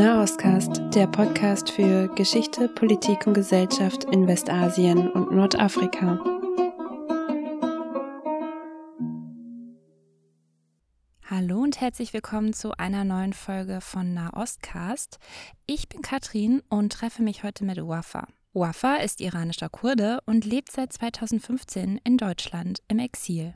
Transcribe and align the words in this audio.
Nahostcast, 0.00 0.80
der 0.94 1.06
Podcast 1.08 1.70
für 1.70 2.08
Geschichte, 2.14 2.68
Politik 2.68 3.26
und 3.26 3.34
Gesellschaft 3.34 4.04
in 4.04 4.26
Westasien 4.26 5.10
und 5.10 5.30
Nordafrika. 5.30 6.18
Hallo 11.28 11.60
und 11.60 11.82
herzlich 11.82 12.14
willkommen 12.14 12.54
zu 12.54 12.72
einer 12.78 13.04
neuen 13.04 13.34
Folge 13.34 13.82
von 13.82 14.14
Nahostcast. 14.14 15.18
Ich 15.66 15.90
bin 15.90 16.00
Katrin 16.00 16.62
und 16.70 16.94
treffe 16.94 17.22
mich 17.22 17.44
heute 17.44 17.66
mit 17.66 17.76
Wafa. 17.76 18.26
Wafa 18.54 18.96
ist 18.96 19.20
iranischer 19.20 19.68
Kurde 19.68 20.20
und 20.24 20.46
lebt 20.46 20.72
seit 20.72 20.94
2015 20.94 22.00
in 22.04 22.16
Deutschland 22.16 22.78
im 22.88 23.00
Exil. 23.00 23.52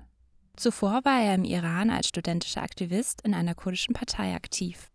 Zuvor 0.57 1.07
war 1.07 1.23
er 1.23 1.37
im 1.37 1.45
Iran 1.45 1.89
als 1.89 2.09
studentischer 2.09 2.63
Aktivist 2.63 3.23
in 3.23 3.33
einer 3.33 3.55
kurdischen 3.55 3.95
Partei 3.95 4.35
aktiv. 4.35 4.91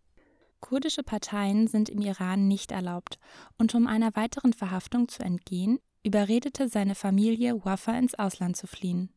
Kurdische 0.60 1.02
Parteien 1.02 1.66
sind 1.66 1.88
im 1.88 2.00
Iran 2.00 2.48
nicht 2.48 2.72
erlaubt 2.72 3.18
und 3.58 3.74
um 3.74 3.86
einer 3.86 4.14
weiteren 4.16 4.52
Verhaftung 4.52 5.08
zu 5.08 5.22
entgehen, 5.22 5.78
überredete 6.02 6.68
seine 6.68 6.94
Familie 6.94 7.64
Wafa 7.64 7.98
ins 7.98 8.14
Ausland 8.14 8.56
zu 8.56 8.66
fliehen. 8.66 9.10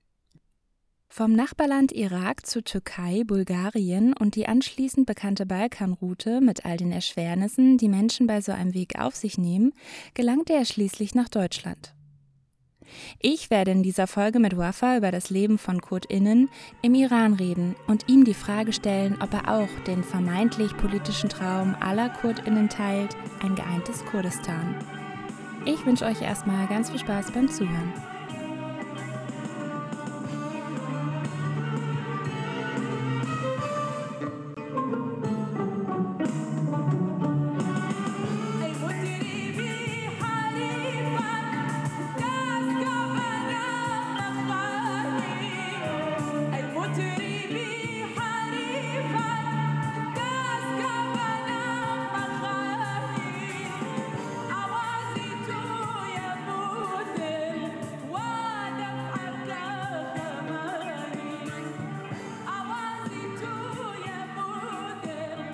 Vom 1.16 1.34
Nachbarland 1.34 1.92
Irak 1.92 2.48
zu 2.48 2.64
Türkei, 2.64 3.24
Bulgarien 3.24 4.14
und 4.14 4.36
die 4.36 4.48
anschließend 4.48 5.06
bekannte 5.06 5.46
Balkanroute 5.46 6.42
mit 6.42 6.66
all 6.66 6.78
den 6.78 6.92
Erschwernissen, 6.92 7.78
die 7.78 7.88
Menschen 7.88 8.26
bei 8.26 8.42
so 8.42 8.52
einem 8.52 8.74
Weg 8.74 8.98
auf 8.98 9.16
sich 9.16 9.38
nehmen, 9.38 9.74
gelangte 10.16 10.54
er 10.54 10.66
schließlich 10.66 11.14
nach 11.14 11.30
Deutschland. 11.30 11.94
Ich 13.20 13.50
werde 13.50 13.72
in 13.72 13.84
dieser 13.84 14.08
Folge 14.08 14.40
mit 14.40 14.58
Wafa 14.58 14.98
über 14.98 15.12
das 15.12 15.30
Leben 15.30 15.58
von 15.58 15.82
KurdInnen 15.82 16.50
im 16.82 16.96
Iran 16.96 17.34
reden 17.34 17.76
und 17.88 18.10
ihm 18.10 18.24
die 18.24 18.34
Frage 18.34 18.74
stellen, 18.74 19.18
ob 19.22 19.34
er 19.34 19.54
auch 19.54 19.70
den 19.88 20.04
vermeintlich 20.04 20.76
politischen 20.78 21.30
Traum 21.30 21.76
aller 21.80 22.10
KurdInnen 22.10 22.70
teilt, 22.70 23.16
ein 23.42 23.56
geeintes 23.56 24.04
Kurdistan. 24.06 24.76
Ich 25.66 25.86
wünsche 25.86 26.06
euch 26.06 26.22
erstmal 26.22 26.68
ganz 26.68 26.90
viel 26.90 27.00
Spaß 27.00 27.32
beim 27.32 27.50
Zuhören. 27.50 28.13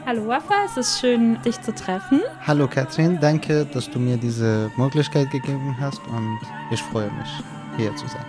Hallo 0.10 0.26
Wafa, 0.26 0.66
es 0.66 0.76
ist 0.76 1.00
schön, 1.00 1.40
dich 1.44 1.62
zu 1.62 1.72
treffen. 1.72 2.22
Hallo 2.42 2.68
Katrin, 2.68 3.20
danke, 3.22 3.64
dass 3.64 3.92
du 3.92 4.00
mir 4.00 4.18
diese 4.18 4.72
Möglichkeit 4.76 5.30
gegeben 5.30 5.76
hast 5.80 6.02
und 6.08 6.40
ich 6.72 6.82
freue 6.82 7.12
mich, 7.12 7.30
hier 7.78 7.96
zu 7.96 8.08
sein. 8.08 8.26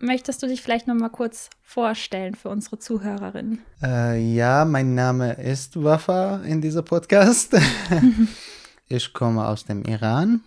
Möchtest 0.00 0.42
du 0.42 0.48
dich 0.48 0.60
vielleicht 0.60 0.88
noch 0.88 0.96
mal 0.96 1.10
kurz 1.10 1.50
vorstellen 1.62 2.34
für 2.34 2.48
unsere 2.48 2.80
Zuhörerinnen? 2.80 3.60
Äh, 3.80 4.34
ja, 4.34 4.64
mein 4.64 4.96
Name 4.96 5.34
ist 5.34 5.80
Wafa 5.80 6.38
in 6.38 6.60
diesem 6.60 6.84
Podcast. 6.84 7.56
ich 8.88 9.12
komme 9.12 9.46
aus 9.46 9.64
dem 9.64 9.84
Iran, 9.84 10.40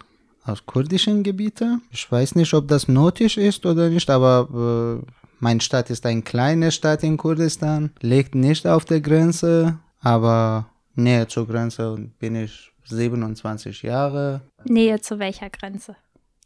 aus 0.43 0.65
kurdischen 0.65 1.23
Gebieten. 1.23 1.81
Ich 1.91 2.11
weiß 2.11 2.35
nicht, 2.35 2.53
ob 2.53 2.67
das 2.67 2.89
nötig 2.89 3.37
ist 3.37 3.65
oder 3.65 3.87
nicht, 3.87 4.09
aber 4.09 5.01
äh, 5.01 5.24
meine 5.39 5.61
Stadt 5.61 5.89
ist 5.89 6.05
eine 6.05 6.21
kleine 6.21 6.71
Stadt 6.71 7.03
in 7.03 7.17
Kurdistan, 7.17 7.91
liegt 8.01 8.35
nicht 8.35 8.65
auf 8.67 8.85
der 8.85 9.01
Grenze, 9.01 9.79
aber 10.01 10.69
näher 10.95 11.27
zur 11.27 11.47
Grenze 11.47 12.09
bin 12.19 12.35
ich 12.35 12.71
27 12.85 13.81
Jahre. 13.83 14.41
Nähe 14.65 15.01
zu 15.01 15.19
welcher 15.19 15.49
Grenze? 15.49 15.95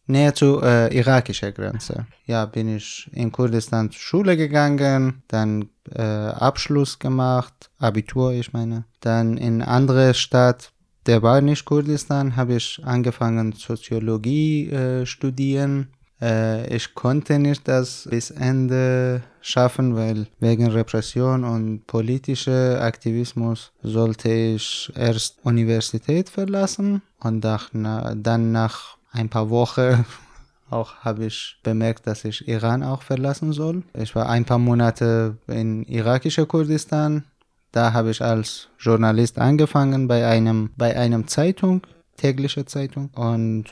Näher 0.07 0.33
zur 0.33 0.63
äh, 0.63 0.95
irakischen 0.97 1.53
Grenze. 1.53 2.07
Ja, 2.25 2.45
bin 2.45 2.75
ich 2.75 3.09
in 3.13 3.31
Kurdistan 3.31 3.91
zur 3.91 4.01
Schule 4.01 4.37
gegangen, 4.37 5.21
dann 5.27 5.69
äh, 5.93 6.01
Abschluss 6.01 6.97
gemacht, 6.97 7.69
Abitur, 7.77 8.31
ich 8.31 8.51
meine. 8.51 8.85
Dann 9.01 9.37
in 9.37 9.61
andere 9.61 10.15
Stadt, 10.15 10.71
der 11.05 11.21
war 11.21 11.41
nicht 11.41 11.65
Kurdistan, 11.65 12.35
habe 12.35 12.55
ich 12.55 12.81
angefangen 12.83 13.51
Soziologie 13.51 14.69
äh, 14.69 15.05
studieren 15.05 15.89
ich 16.21 16.95
konnte 16.95 17.39
nicht 17.39 17.67
das 17.67 18.07
bis 18.09 18.31
Ende 18.31 19.21
schaffen, 19.41 19.95
weil 19.95 20.27
wegen 20.39 20.67
Repression 20.67 21.45
und 21.45 21.87
politischer 21.87 22.81
Aktivismus 22.81 23.71
sollte 23.81 24.29
ich 24.29 24.91
erst 24.95 25.37
Universität 25.43 26.29
verlassen 26.29 27.01
und 27.19 27.41
dann 27.41 28.51
nach 28.51 28.97
ein 29.11 29.29
paar 29.29 29.49
Wochen 29.49 30.05
auch 30.69 30.95
habe 30.97 31.25
ich 31.25 31.57
bemerkt, 31.63 32.07
dass 32.07 32.25
ich 32.25 32.47
Iran 32.47 32.83
auch 32.83 33.01
verlassen 33.01 33.53
soll. 33.53 33.83
Ich 33.93 34.15
war 34.15 34.29
ein 34.29 34.45
paar 34.45 34.59
Monate 34.59 35.37
in 35.47 35.83
irakischer 35.83 36.45
Kurdistan. 36.45 37.23
Da 37.71 37.93
habe 37.93 38.11
ich 38.11 38.21
als 38.21 38.69
Journalist 38.79 39.37
angefangen 39.37 40.07
bei 40.07 40.27
einem 40.27 40.71
bei 40.75 40.97
einem 40.97 41.27
Zeitung, 41.27 41.81
tägliche 42.17 42.65
Zeitung 42.65 43.09
und 43.15 43.65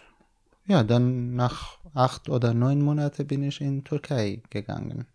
ja, 0.67 0.83
dann 0.83 1.35
nach 1.35 1.76
acht 1.93 2.29
oder 2.29 2.53
neun 2.53 2.81
Monate 2.81 3.25
bin 3.25 3.43
ich 3.43 3.61
in 3.61 3.83
Türkei 3.83 4.41
gegangen. 4.49 5.05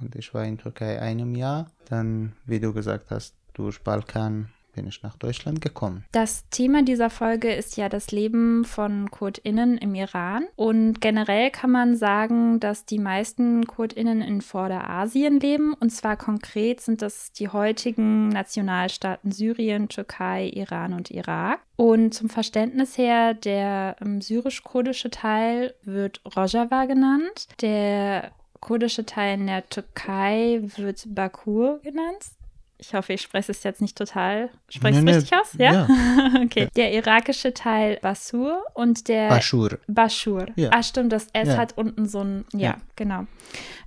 Und 0.00 0.16
ich 0.16 0.34
war 0.34 0.44
in 0.44 0.58
Türkei 0.58 1.00
einem 1.00 1.34
Jahr. 1.34 1.70
Dann, 1.88 2.32
wie 2.44 2.60
du 2.60 2.72
gesagt 2.72 3.10
hast, 3.10 3.34
durch 3.54 3.82
Balkan 3.82 4.50
bin 4.72 4.86
ich 4.86 5.02
nach 5.02 5.16
Deutschland 5.16 5.60
gekommen. 5.60 6.04
Das 6.12 6.48
Thema 6.50 6.82
dieser 6.82 7.10
Folge 7.10 7.52
ist 7.52 7.76
ja 7.76 7.88
das 7.88 8.10
Leben 8.10 8.64
von 8.64 9.10
KurdInnen 9.10 9.78
im 9.78 9.94
Iran. 9.94 10.44
Und 10.56 11.00
generell 11.00 11.50
kann 11.50 11.70
man 11.70 11.96
sagen, 11.96 12.60
dass 12.60 12.84
die 12.84 12.98
meisten 12.98 13.66
KurdInnen 13.66 14.22
in 14.22 14.40
Vorderasien 14.40 15.40
leben. 15.40 15.74
Und 15.74 15.90
zwar 15.90 16.16
konkret 16.16 16.80
sind 16.80 17.02
das 17.02 17.32
die 17.32 17.48
heutigen 17.48 18.28
Nationalstaaten 18.28 19.30
Syrien, 19.30 19.88
Türkei, 19.88 20.48
Iran 20.48 20.94
und 20.94 21.10
Irak. 21.10 21.60
Und 21.76 22.14
zum 22.14 22.28
Verständnis 22.28 22.96
her, 22.96 23.34
der 23.34 23.96
ähm, 24.00 24.20
syrisch-kurdische 24.20 25.10
Teil 25.10 25.74
wird 25.82 26.20
Rojava 26.36 26.86
genannt. 26.86 27.48
Der 27.60 28.32
kurdische 28.60 29.04
Teil 29.04 29.40
in 29.40 29.46
der 29.46 29.68
Türkei 29.68 30.60
wird 30.76 31.04
Bakur 31.08 31.80
genannt. 31.82 32.24
Ich 32.82 32.94
hoffe, 32.94 33.12
ich 33.12 33.22
spreche 33.22 33.52
es 33.52 33.62
jetzt 33.62 33.80
nicht 33.80 33.96
total. 33.96 34.50
Spreche 34.68 34.98
es 34.98 35.16
richtig 35.16 35.38
aus? 35.38 35.52
Ja. 35.56 35.72
ja. 35.72 35.88
okay. 36.42 36.64
Ja. 36.64 36.68
Der 36.74 36.92
irakische 36.92 37.54
Teil 37.54 37.98
Basur 38.02 38.64
und 38.74 39.06
der. 39.06 39.28
Bashur. 39.28 39.78
Bashur. 39.86 40.46
Ja. 40.56 40.70
Ah, 40.72 40.82
stimmt, 40.82 41.12
das 41.12 41.28
S 41.32 41.56
hat 41.56 41.78
unten 41.78 42.06
so 42.06 42.24
ein. 42.24 42.44
Ja, 42.52 42.78
genau. 42.96 43.26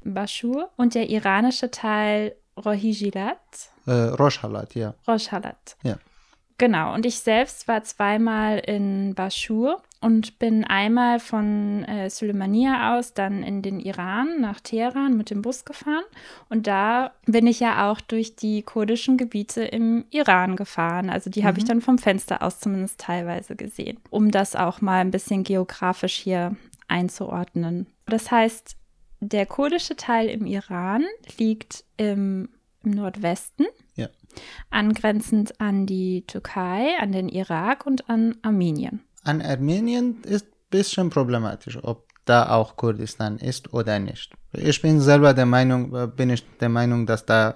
Bashur. 0.05 0.69
Und 0.77 0.95
der 0.95 1.09
iranische 1.09 1.71
Teil 1.71 2.35
Rohijilat. 2.63 3.37
Äh, 3.85 3.91
Rojhalat, 3.91 4.75
ja. 4.75 4.95
Rojhalat. 5.05 5.75
Ja. 5.83 5.97
Genau, 6.57 6.93
und 6.93 7.05
ich 7.05 7.19
selbst 7.19 7.67
war 7.67 7.83
zweimal 7.83 8.59
in 8.59 9.13
Bashur 9.13 9.81
und 10.01 10.39
bin 10.39 10.63
einmal 10.63 11.19
von 11.19 11.83
äh, 11.85 12.09
Suleimania 12.09 12.95
aus 12.95 13.13
dann 13.13 13.43
in 13.43 13.61
den 13.61 13.79
Iran 13.79 14.39
nach 14.39 14.59
Teheran 14.59 15.17
mit 15.17 15.29
dem 15.29 15.41
Bus 15.41 15.65
gefahren. 15.65 16.03
Und 16.49 16.67
da 16.67 17.13
bin 17.25 17.47
ich 17.47 17.59
ja 17.59 17.89
auch 17.89 18.01
durch 18.01 18.35
die 18.35 18.61
kurdischen 18.61 19.17
Gebiete 19.17 19.63
im 19.63 20.05
Iran 20.11 20.55
gefahren. 20.55 21.09
Also 21.09 21.29
die 21.29 21.41
mhm. 21.41 21.45
habe 21.45 21.57
ich 21.59 21.65
dann 21.65 21.81
vom 21.81 21.97
Fenster 21.97 22.43
aus 22.43 22.59
zumindest 22.59 22.99
teilweise 22.99 23.55
gesehen, 23.55 23.99
um 24.09 24.31
das 24.31 24.55
auch 24.55 24.81
mal 24.81 25.01
ein 25.01 25.11
bisschen 25.11 25.43
geografisch 25.43 26.15
hier 26.15 26.55
einzuordnen. 26.87 27.87
Das 28.05 28.31
heißt, 28.31 28.75
der 29.21 29.45
kurdische 29.45 29.95
Teil 29.95 30.29
im 30.29 30.45
Iran 30.45 31.03
liegt 31.37 31.83
im, 31.97 32.49
im 32.83 32.91
Nordwesten. 32.91 33.65
Ja. 33.95 34.09
Angrenzend 34.69 35.59
an 35.61 35.85
die 35.85 36.25
Türkei, 36.27 36.97
an 36.99 37.11
den 37.11 37.29
Irak 37.29 37.85
und 37.85 38.09
an 38.09 38.35
Armenien 38.41 39.01
an 39.25 39.41
Armenien 39.41 40.21
ist 40.23 40.45
ein 40.45 40.69
bisschen 40.69 41.09
problematisch, 41.09 41.77
ob 41.83 42.07
da 42.25 42.49
auch 42.49 42.75
Kurdistan 42.75 43.37
ist 43.37 43.73
oder 43.73 43.99
nicht. 43.99 44.33
Ich 44.53 44.81
bin 44.81 44.99
selber 44.99 45.33
der 45.33 45.45
Meinung, 45.45 46.11
bin 46.15 46.29
ich 46.29 46.43
der 46.59 46.69
Meinung, 46.69 47.05
dass 47.05 47.25
da 47.25 47.55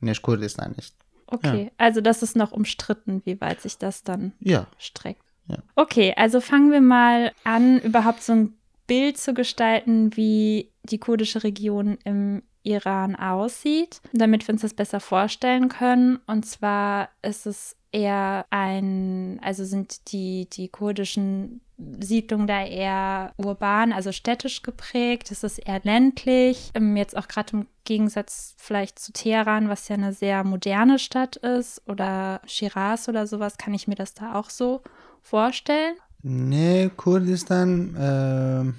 nicht 0.00 0.22
Kurdistan 0.22 0.74
ist. 0.76 0.94
Okay, 1.26 1.64
ja. 1.64 1.70
also 1.76 2.00
das 2.00 2.22
ist 2.22 2.36
noch 2.36 2.52
umstritten, 2.52 3.20
wie 3.24 3.40
weit 3.40 3.60
sich 3.60 3.76
das 3.76 4.02
dann 4.02 4.32
ja. 4.40 4.66
streckt. 4.78 5.22
Ja. 5.46 5.58
Okay, 5.74 6.14
also 6.16 6.40
fangen 6.40 6.72
wir 6.72 6.80
mal 6.80 7.32
an, 7.44 7.80
überhaupt 7.80 8.22
so 8.22 8.32
ein 8.32 8.54
Bild 8.86 9.18
zu 9.18 9.34
gestalten, 9.34 10.16
wie 10.16 10.72
die 10.84 10.98
kurdische 10.98 11.44
Region 11.44 11.98
im 12.04 12.42
Iran 12.62 13.16
aussieht, 13.16 14.00
damit 14.12 14.46
wir 14.46 14.54
uns 14.54 14.62
das 14.62 14.74
besser 14.74 15.00
vorstellen 15.00 15.68
können. 15.68 16.18
Und 16.26 16.46
zwar 16.46 17.10
ist 17.22 17.46
es 17.46 17.76
eher 17.92 18.46
ein, 18.50 19.40
also 19.42 19.64
sind 19.64 20.12
die, 20.12 20.48
die 20.50 20.68
kurdischen 20.68 21.60
Siedlungen 22.00 22.46
da 22.48 22.64
eher 22.64 23.32
urban, 23.36 23.92
also 23.92 24.10
städtisch 24.10 24.62
geprägt. 24.62 25.30
Es 25.30 25.44
ist 25.44 25.58
eher 25.58 25.80
ländlich. 25.84 26.70
Ähm, 26.74 26.96
jetzt 26.96 27.16
auch 27.16 27.28
gerade 27.28 27.56
im 27.56 27.66
Gegensatz 27.84 28.54
vielleicht 28.58 28.98
zu 28.98 29.12
Teheran, 29.12 29.68
was 29.68 29.88
ja 29.88 29.94
eine 29.94 30.12
sehr 30.12 30.42
moderne 30.44 30.98
Stadt 30.98 31.36
ist, 31.36 31.80
oder 31.86 32.40
Shiraz 32.46 33.08
oder 33.08 33.26
sowas, 33.26 33.58
kann 33.58 33.74
ich 33.74 33.86
mir 33.86 33.94
das 33.94 34.14
da 34.14 34.34
auch 34.34 34.50
so 34.50 34.82
vorstellen? 35.22 35.94
Nee, 36.22 36.90
Kurdistan 36.96 38.74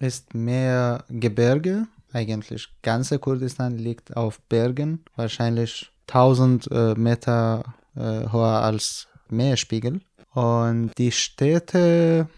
äh, 0.00 0.04
ist 0.04 0.34
mehr 0.34 1.04
Gebirge. 1.08 1.86
Eigentlich 2.12 2.68
ganze 2.82 3.20
Kurdistan 3.20 3.78
liegt 3.78 4.16
auf 4.16 4.40
Bergen, 4.48 5.04
wahrscheinlich 5.14 5.92
1000 6.08 6.68
äh, 6.72 6.94
Meter 6.96 7.74
höher 8.00 8.62
als 8.62 9.08
Meerspiegel. 9.28 10.00
Und 10.32 10.92
die 10.98 11.12
Städte 11.12 12.28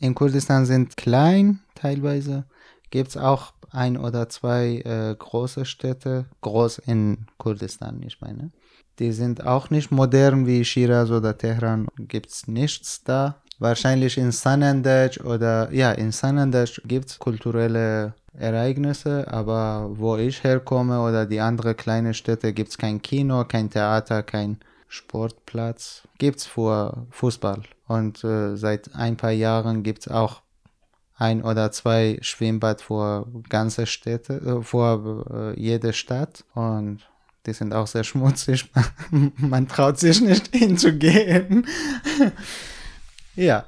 in 0.00 0.14
Kurdistan 0.14 0.66
sind 0.66 0.96
klein 0.96 1.60
teilweise. 1.74 2.44
Gibt 2.90 3.10
es 3.10 3.16
auch 3.16 3.52
ein 3.70 3.96
oder 3.96 4.28
zwei 4.28 4.82
äh, 4.84 5.14
große 5.18 5.64
Städte, 5.64 6.26
groß 6.40 6.78
in 6.78 7.26
Kurdistan, 7.38 8.02
ich 8.06 8.20
meine. 8.20 8.52
Die 9.00 9.12
sind 9.12 9.44
auch 9.44 9.70
nicht 9.70 9.90
modern 9.90 10.46
wie 10.46 10.64
Shiraz 10.64 11.10
oder 11.10 11.36
Teheran, 11.36 11.88
gibt 11.98 12.30
es 12.30 12.46
nichts 12.46 13.02
da. 13.02 13.42
Wahrscheinlich 13.58 14.18
in 14.18 14.30
Sanandaj 14.30 15.18
oder 15.24 15.72
ja, 15.72 15.92
in 15.92 16.12
Sanandaj 16.12 16.80
gibt 16.84 17.10
es 17.10 17.18
kulturelle 17.18 18.14
Ereignisse, 18.32 19.26
aber 19.28 19.90
wo 19.94 20.16
ich 20.16 20.42
herkomme 20.42 21.00
oder 21.00 21.26
die 21.26 21.40
anderen 21.40 21.76
kleinen 21.76 22.14
Städte 22.14 22.52
gibt 22.52 22.70
es 22.70 22.78
kein 22.78 23.00
Kino, 23.02 23.44
kein 23.44 23.70
Theater, 23.70 24.22
kein 24.22 24.58
Sportplatz. 24.88 26.02
Gibt 26.18 26.38
es 26.40 26.46
für 26.46 27.06
Fußball. 27.10 27.62
Und 27.86 28.24
äh, 28.24 28.56
seit 28.56 28.94
ein 28.94 29.16
paar 29.16 29.32
Jahren 29.32 29.82
gibt 29.82 30.06
es 30.06 30.08
auch 30.08 30.42
ein 31.16 31.42
oder 31.42 31.70
zwei 31.70 32.18
Schwimmbad 32.22 32.82
vor 32.82 33.26
ganze 33.48 33.86
Städte, 33.86 34.40
äh, 34.44 35.36
äh, 35.36 35.60
jede 35.60 35.92
Stadt. 35.92 36.44
Und 36.54 37.00
die 37.46 37.52
sind 37.52 37.74
auch 37.74 37.86
sehr 37.86 38.04
schmutzig. 38.04 38.70
Man 39.36 39.68
traut 39.68 39.98
sich 39.98 40.20
nicht 40.20 40.54
hinzugehen. 40.54 41.66
ja. 43.36 43.64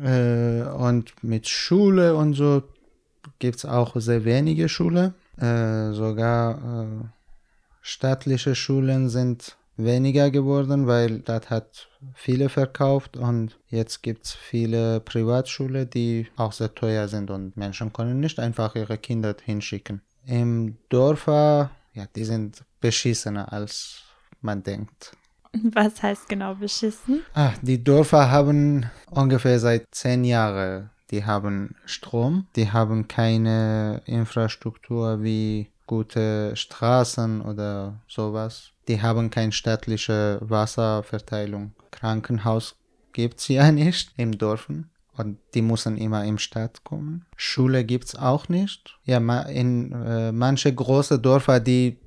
Äh, 0.00 0.62
und 0.62 1.12
mit 1.22 1.48
Schule 1.48 2.14
und 2.16 2.34
so 2.34 2.62
gibt 3.38 3.56
es 3.56 3.64
auch 3.64 3.94
sehr 3.96 4.24
wenige 4.24 4.68
Schule. 4.68 5.14
Äh, 5.36 5.92
sogar 5.92 6.84
äh, 6.84 7.04
staatliche 7.82 8.54
Schulen 8.54 9.10
sind 9.10 9.56
weniger 9.76 10.30
geworden, 10.30 10.86
weil 10.86 11.20
das 11.20 11.50
hat 11.50 11.88
viele 12.14 12.48
verkauft 12.48 13.16
und 13.16 13.58
jetzt 13.68 14.02
gibt 14.02 14.26
es 14.26 14.32
viele 14.32 15.00
Privatschulen, 15.00 15.88
die 15.88 16.28
auch 16.36 16.52
sehr 16.52 16.74
teuer 16.74 17.08
sind 17.08 17.30
und 17.30 17.56
Menschen 17.56 17.92
können 17.92 18.20
nicht 18.20 18.38
einfach 18.38 18.74
ihre 18.74 18.98
Kinder 18.98 19.34
hinschicken. 19.42 20.02
Im 20.26 20.76
Dorf, 20.88 21.26
ja, 21.26 22.06
die 22.14 22.24
sind 22.24 22.64
beschissener 22.80 23.52
als 23.52 24.02
man 24.40 24.62
denkt. 24.62 25.16
Was 25.72 26.02
heißt 26.02 26.28
genau 26.28 26.54
beschissen? 26.54 27.22
Ah, 27.34 27.52
die 27.62 27.82
Dörfer 27.82 28.30
haben 28.30 28.86
ungefähr 29.10 29.58
seit 29.58 29.86
zehn 29.90 30.24
Jahren, 30.24 30.90
die 31.10 31.24
haben 31.24 31.76
Strom, 31.84 32.46
die 32.56 32.70
haben 32.70 33.06
keine 33.08 34.02
Infrastruktur 34.06 35.22
wie 35.22 35.71
gute 35.86 36.54
Straßen 36.56 37.40
oder 37.42 38.00
sowas. 38.08 38.70
Die 38.88 39.00
haben 39.00 39.30
keine 39.30 39.52
staatliche 39.52 40.38
Wasserverteilung. 40.40 41.72
Krankenhaus 41.90 42.74
gibt 43.12 43.40
es 43.40 43.48
ja 43.48 43.70
nicht 43.72 44.12
im 44.16 44.38
Dorfen. 44.38 44.90
Und 45.14 45.36
die 45.54 45.60
müssen 45.60 45.98
immer 45.98 46.24
im 46.24 46.38
Stadt 46.38 46.84
kommen. 46.84 47.26
Schule 47.36 47.84
gibt 47.84 48.06
es 48.06 48.16
auch 48.16 48.48
nicht. 48.48 48.98
Ja, 49.04 49.18
in 49.42 49.92
äh, 49.92 50.32
manche 50.32 50.74
große 50.74 51.18
Dörfer, 51.18 51.60
die 51.60 51.98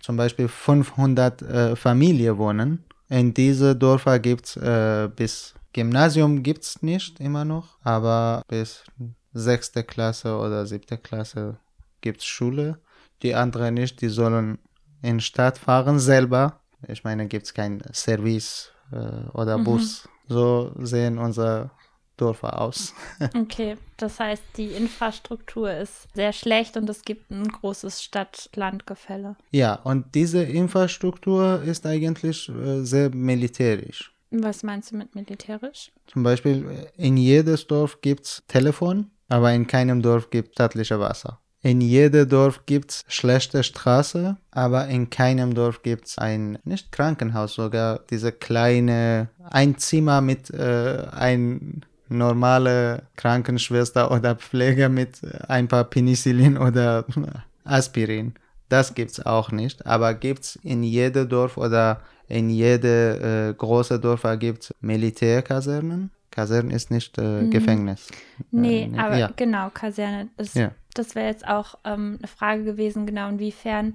zum 0.00 0.16
Beispiel 0.16 0.48
500 0.48 1.42
äh, 1.42 1.76
Familien 1.76 2.38
wohnen, 2.38 2.84
in 3.10 3.34
diese 3.34 3.76
Dörfer 3.76 4.18
gibt 4.18 4.46
es 4.46 4.56
äh, 4.56 5.10
bis 5.14 5.54
Gymnasium 5.74 6.42
gibt 6.42 6.62
es 6.62 6.82
nicht 6.82 7.20
immer 7.20 7.44
noch, 7.44 7.78
aber 7.82 8.42
bis 8.48 8.84
sechste 9.32 9.82
Klasse 9.82 10.38
oder 10.38 10.66
siebte 10.66 10.96
Klasse 10.96 11.58
gibt 12.00 12.20
es 12.20 12.26
Schule. 12.26 12.78
Die 13.22 13.34
anderen 13.34 13.74
nicht, 13.74 14.00
die 14.00 14.08
sollen 14.08 14.58
in 15.02 15.20
Stadt 15.20 15.58
fahren 15.58 15.98
selber. 15.98 16.60
Ich 16.88 17.04
meine, 17.04 17.26
gibt 17.26 17.46
es 17.46 17.54
kein 17.54 17.82
Service 17.92 18.72
äh, 18.92 19.28
oder 19.32 19.58
mhm. 19.58 19.64
Bus. 19.64 20.08
So 20.28 20.72
sehen 20.78 21.18
unsere 21.18 21.70
Dörfer 22.16 22.60
aus. 22.60 22.94
okay, 23.34 23.76
das 23.96 24.20
heißt, 24.20 24.42
die 24.56 24.68
Infrastruktur 24.68 25.72
ist 25.72 26.08
sehr 26.14 26.32
schlecht 26.32 26.76
und 26.76 26.88
es 26.88 27.02
gibt 27.02 27.30
ein 27.30 27.48
großes 27.48 28.02
Stadt-Land-Gefälle. 28.02 29.36
Ja, 29.50 29.74
und 29.74 30.14
diese 30.14 30.42
Infrastruktur 30.42 31.62
ist 31.62 31.86
eigentlich 31.86 32.48
äh, 32.48 32.84
sehr 32.84 33.10
militärisch. 33.10 34.12
Was 34.30 34.62
meinst 34.62 34.92
du 34.92 34.96
mit 34.96 35.14
militärisch? 35.14 35.92
Zum 36.06 36.22
Beispiel, 36.22 36.88
in 36.96 37.16
jedes 37.16 37.66
Dorf 37.66 38.00
gibt 38.00 38.24
es 38.24 38.42
Telefon, 38.48 39.10
aber 39.28 39.52
in 39.52 39.66
keinem 39.66 40.02
Dorf 40.02 40.30
gibt 40.30 40.48
es 40.48 40.54
staatliche 40.54 40.98
Wasser. 40.98 41.40
In 41.64 41.80
jedem 41.80 42.28
Dorf 42.28 42.66
gibt 42.66 42.90
es 42.90 43.04
schlechte 43.08 43.62
Straße, 43.62 44.36
aber 44.50 44.86
in 44.88 45.08
keinem 45.08 45.54
Dorf 45.54 45.82
gibt 45.82 46.08
es 46.08 46.18
ein, 46.18 46.58
nicht 46.64 46.92
Krankenhaus, 46.92 47.54
sogar 47.54 48.00
diese 48.10 48.32
kleine, 48.32 49.30
ein 49.48 49.78
Zimmer 49.78 50.20
mit 50.20 50.50
äh, 50.50 51.06
ein 51.10 51.80
normale 52.10 53.04
Krankenschwester 53.16 54.10
oder 54.10 54.34
Pfleger 54.34 54.90
mit 54.90 55.22
ein 55.48 55.66
paar 55.66 55.84
Penicillin 55.84 56.58
oder 56.58 57.06
Aspirin. 57.64 58.34
Das 58.68 58.94
gibt 58.94 59.12
es 59.12 59.24
auch 59.24 59.50
nicht, 59.50 59.86
aber 59.86 60.12
gibt 60.12 60.42
es 60.42 60.56
in 60.56 60.82
jedem 60.82 61.30
Dorf 61.30 61.56
oder 61.56 62.02
in 62.28 62.50
jedem 62.50 63.22
äh, 63.50 63.54
großen 63.54 63.98
Dorf 64.02 64.26
gibt 64.38 64.70
Militärkasernen. 64.82 66.10
Kaserne 66.30 66.74
ist 66.74 66.90
nicht 66.90 67.16
äh, 67.16 67.42
mhm. 67.42 67.50
Gefängnis. 67.50 68.08
Nee, 68.50 68.90
äh, 68.92 68.98
aber 68.98 69.16
ja. 69.16 69.30
genau, 69.34 69.70
Kaserne 69.70 70.28
ist 70.36 70.56
ja 70.56 70.72
das 70.94 71.14
wäre 71.14 71.26
jetzt 71.26 71.46
auch 71.46 71.76
ähm, 71.84 72.16
eine 72.18 72.28
Frage 72.28 72.64
gewesen, 72.64 73.06
genau 73.06 73.28
inwiefern 73.28 73.94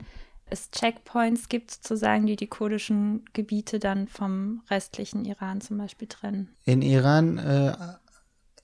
es 0.49 0.71
Checkpoints 0.71 1.49
gibt, 1.49 1.71
sozusagen, 1.71 2.25
die 2.25 2.35
die 2.35 2.47
kurdischen 2.47 3.25
Gebiete 3.33 3.79
dann 3.79 4.07
vom 4.07 4.61
restlichen 4.69 5.25
Iran 5.25 5.61
zum 5.61 5.77
Beispiel 5.77 6.07
trennen. 6.07 6.49
In 6.65 6.81
Iran, 6.81 7.37
äh, 7.37 7.73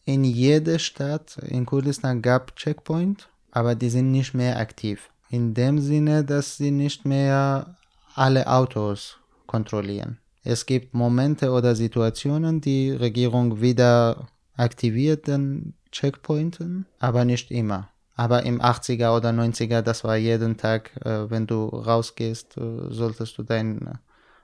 in 0.06 0.24
jeder 0.24 0.80
Stadt 0.80 1.38
in 1.38 1.66
Kurdistan 1.66 2.22
gab 2.22 2.56
Checkpoint, 2.56 3.30
aber 3.52 3.76
die 3.76 3.90
sind 3.90 4.12
nicht 4.12 4.34
mehr 4.34 4.58
aktiv. 4.58 5.10
In 5.30 5.54
dem 5.54 5.80
Sinne, 5.80 6.24
dass 6.24 6.58
sie 6.58 6.72
nicht 6.72 7.06
mehr 7.06 7.76
alle 8.14 8.48
Autos 8.48 9.18
kontrollieren. 9.48 10.20
Es 10.44 10.66
gibt 10.66 10.94
Momente 10.94 11.52
oder 11.52 11.76
Situationen, 11.76 12.62
die 12.62 12.92
Regierung 12.92 13.62
wieder 13.62 14.28
aktiviert 14.56 15.28
den 15.28 15.74
Checkpointen, 15.92 16.86
aber 17.00 17.26
nicht 17.26 17.52
immer. 17.52 17.90
Aber 18.16 18.44
im 18.44 18.62
80er 18.62 19.16
oder 19.16 19.30
90er, 19.30 19.82
das 19.82 20.04
war 20.06 20.16
jeden 20.16 20.56
Tag, 20.56 20.92
äh, 21.06 21.30
wenn 21.30 21.48
du 21.48 21.68
rausgehst, 21.68 22.58
äh, 22.58 22.90
solltest 22.90 23.38
du 23.38 23.44
deinen 23.44 24.00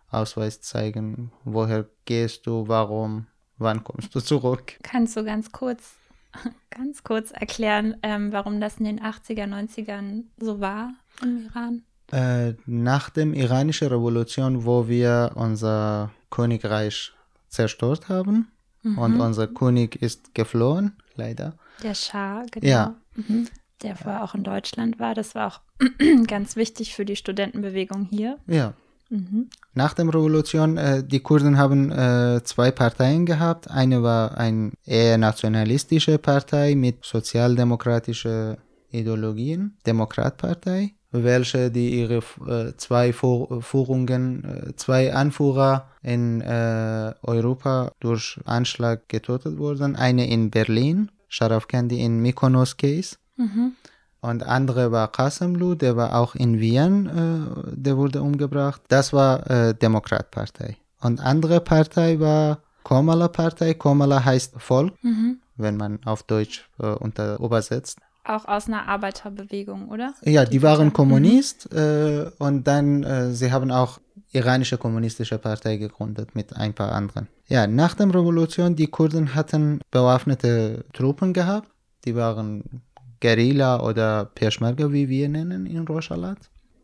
Ausweis 0.10 0.60
zeigen. 0.60 1.32
Woher 1.46 1.86
gehst 2.04 2.46
du, 2.46 2.68
warum, 2.68 3.28
wann 3.58 3.84
kommst 3.84 4.14
du 4.14 4.20
zurück? 4.20 4.74
Kannst 4.84 5.16
du 5.16 5.24
ganz 5.24 5.54
kurz, 5.54 5.94
ganz 6.70 7.04
kurz 7.04 7.32
erklären, 7.32 7.96
ähm, 8.04 8.34
warum 8.34 8.60
das 8.60 8.78
in 8.78 8.86
den 8.86 9.00
80er, 9.00 9.46
90ern 9.46 10.24
so 10.38 10.60
war 10.60 10.94
im 11.22 11.46
Iran? 11.46 11.84
Äh, 12.12 12.56
nach 12.66 13.10
der 13.10 13.28
iranischen 13.28 13.88
Revolution, 13.88 14.66
wo 14.66 14.90
wir 14.90 15.32
unser 15.36 16.12
Königreich 16.30 17.14
zerstört 17.48 18.10
haben 18.10 18.52
mhm. 18.84 18.98
und 18.98 19.22
unser 19.22 19.48
König 19.48 19.96
ist 20.02 20.36
geflohen, 20.36 20.98
leider. 21.16 21.54
Der 21.82 21.96
Schah, 21.96 22.44
genau. 22.52 22.68
Ja. 22.68 22.96
Mhm 23.16 23.48
der 23.84 23.96
vorher 23.96 24.24
auch 24.24 24.36
in 24.36 24.44
Deutschland 24.44 25.00
war. 25.00 25.16
Das 25.16 25.36
war 25.36 25.48
auch 25.48 25.60
ganz 26.28 26.56
wichtig 26.56 26.96
für 26.96 27.06
die 27.06 27.16
Studentenbewegung 27.16 28.06
hier. 28.10 28.38
Ja. 28.48 28.74
Mhm. 29.10 29.50
Nach 29.74 29.94
der 29.94 30.08
Revolution, 30.08 30.78
äh, 30.78 31.04
die 31.04 31.20
Kurden 31.20 31.58
haben 31.58 31.92
äh, 31.92 32.42
zwei 32.46 32.72
Parteien 32.72 33.26
gehabt. 33.26 33.70
Eine 33.70 34.02
war 34.04 34.38
eine 34.38 34.72
eher 34.86 35.18
nationalistische 35.18 36.18
Partei 36.18 36.76
mit 36.76 37.04
sozialdemokratischen 37.04 38.58
Ideologien, 38.90 39.78
Demokratpartei, 39.86 40.94
welche 41.12 41.72
die 41.72 42.00
ihre 42.00 42.22
äh, 42.48 42.74
zwei 42.78 43.12
Führungen, 43.12 44.44
äh, 44.44 44.76
zwei 44.76 45.14
Anführer 45.14 45.90
in 46.02 46.40
äh, 46.42 47.14
Europa 47.22 47.92
durch 48.00 48.40
Anschlag 48.46 49.10
getötet 49.10 49.58
wurden. 49.58 49.98
Eine 49.98 50.30
in 50.30 50.52
Berlin, 50.52 51.12
Sharaf 51.28 51.68
Kandi 51.68 52.02
in 52.02 52.22
Mykonos 52.22 52.78
Case 52.78 53.18
Mhm. 53.42 53.74
Und 54.22 54.44
andere 54.44 54.92
war 54.92 55.12
Qasimlu, 55.12 55.74
der 55.76 55.96
war 55.96 56.16
auch 56.20 56.36
in 56.36 56.60
Wien, 56.60 57.08
äh, 57.08 57.72
der 57.76 57.98
wurde 57.98 58.22
umgebracht. 58.22 58.82
Das 58.88 59.14
war 59.14 59.50
äh, 59.50 59.74
Demokratpartei. 59.74 60.78
Und 61.02 61.20
andere 61.20 61.60
Partei 61.60 62.20
war 62.20 62.60
Komala 62.84 63.28
Partei. 63.28 63.74
Komala 63.74 64.24
heißt 64.24 64.54
Volk, 64.62 64.94
Mhm. 65.04 65.40
wenn 65.58 65.76
man 65.78 66.00
auf 66.06 66.22
Deutsch 66.24 66.70
äh, 66.80 66.86
unter 67.06 67.40
übersetzt. 67.40 67.98
Auch 68.24 68.46
aus 68.46 68.68
einer 68.68 68.88
Arbeiterbewegung, 68.88 69.90
oder? 69.90 70.14
Ja, 70.24 70.46
die 70.46 70.52
Die 70.52 70.62
waren 70.62 70.90
Partei. 70.92 70.96
Kommunist 70.98 71.74
äh, 71.74 72.30
und 72.38 72.68
dann, 72.68 73.02
äh, 73.04 73.32
sie 73.34 73.52
haben 73.52 73.72
auch 73.72 74.00
iranische 74.32 74.78
kommunistische 74.78 75.40
Partei 75.40 75.78
gegründet 75.78 76.36
mit 76.36 76.56
ein 76.56 76.74
paar 76.76 76.92
anderen. 76.92 77.28
Ja, 77.48 77.66
nach 77.66 77.96
der 77.96 78.08
Revolution, 78.14 78.76
die 78.76 78.88
Kurden 78.88 79.34
hatten 79.34 79.82
bewaffnete 79.90 80.86
Truppen 80.94 81.34
gehabt. 81.34 81.68
Die 82.06 82.16
waren 82.16 82.82
Guerilla 83.22 83.82
oder 83.82 84.26
Peschmerga, 84.26 84.92
wie 84.92 85.08
wir 85.08 85.30
nennen 85.30 85.66
in 85.66 85.88
Rojava. 85.88 86.36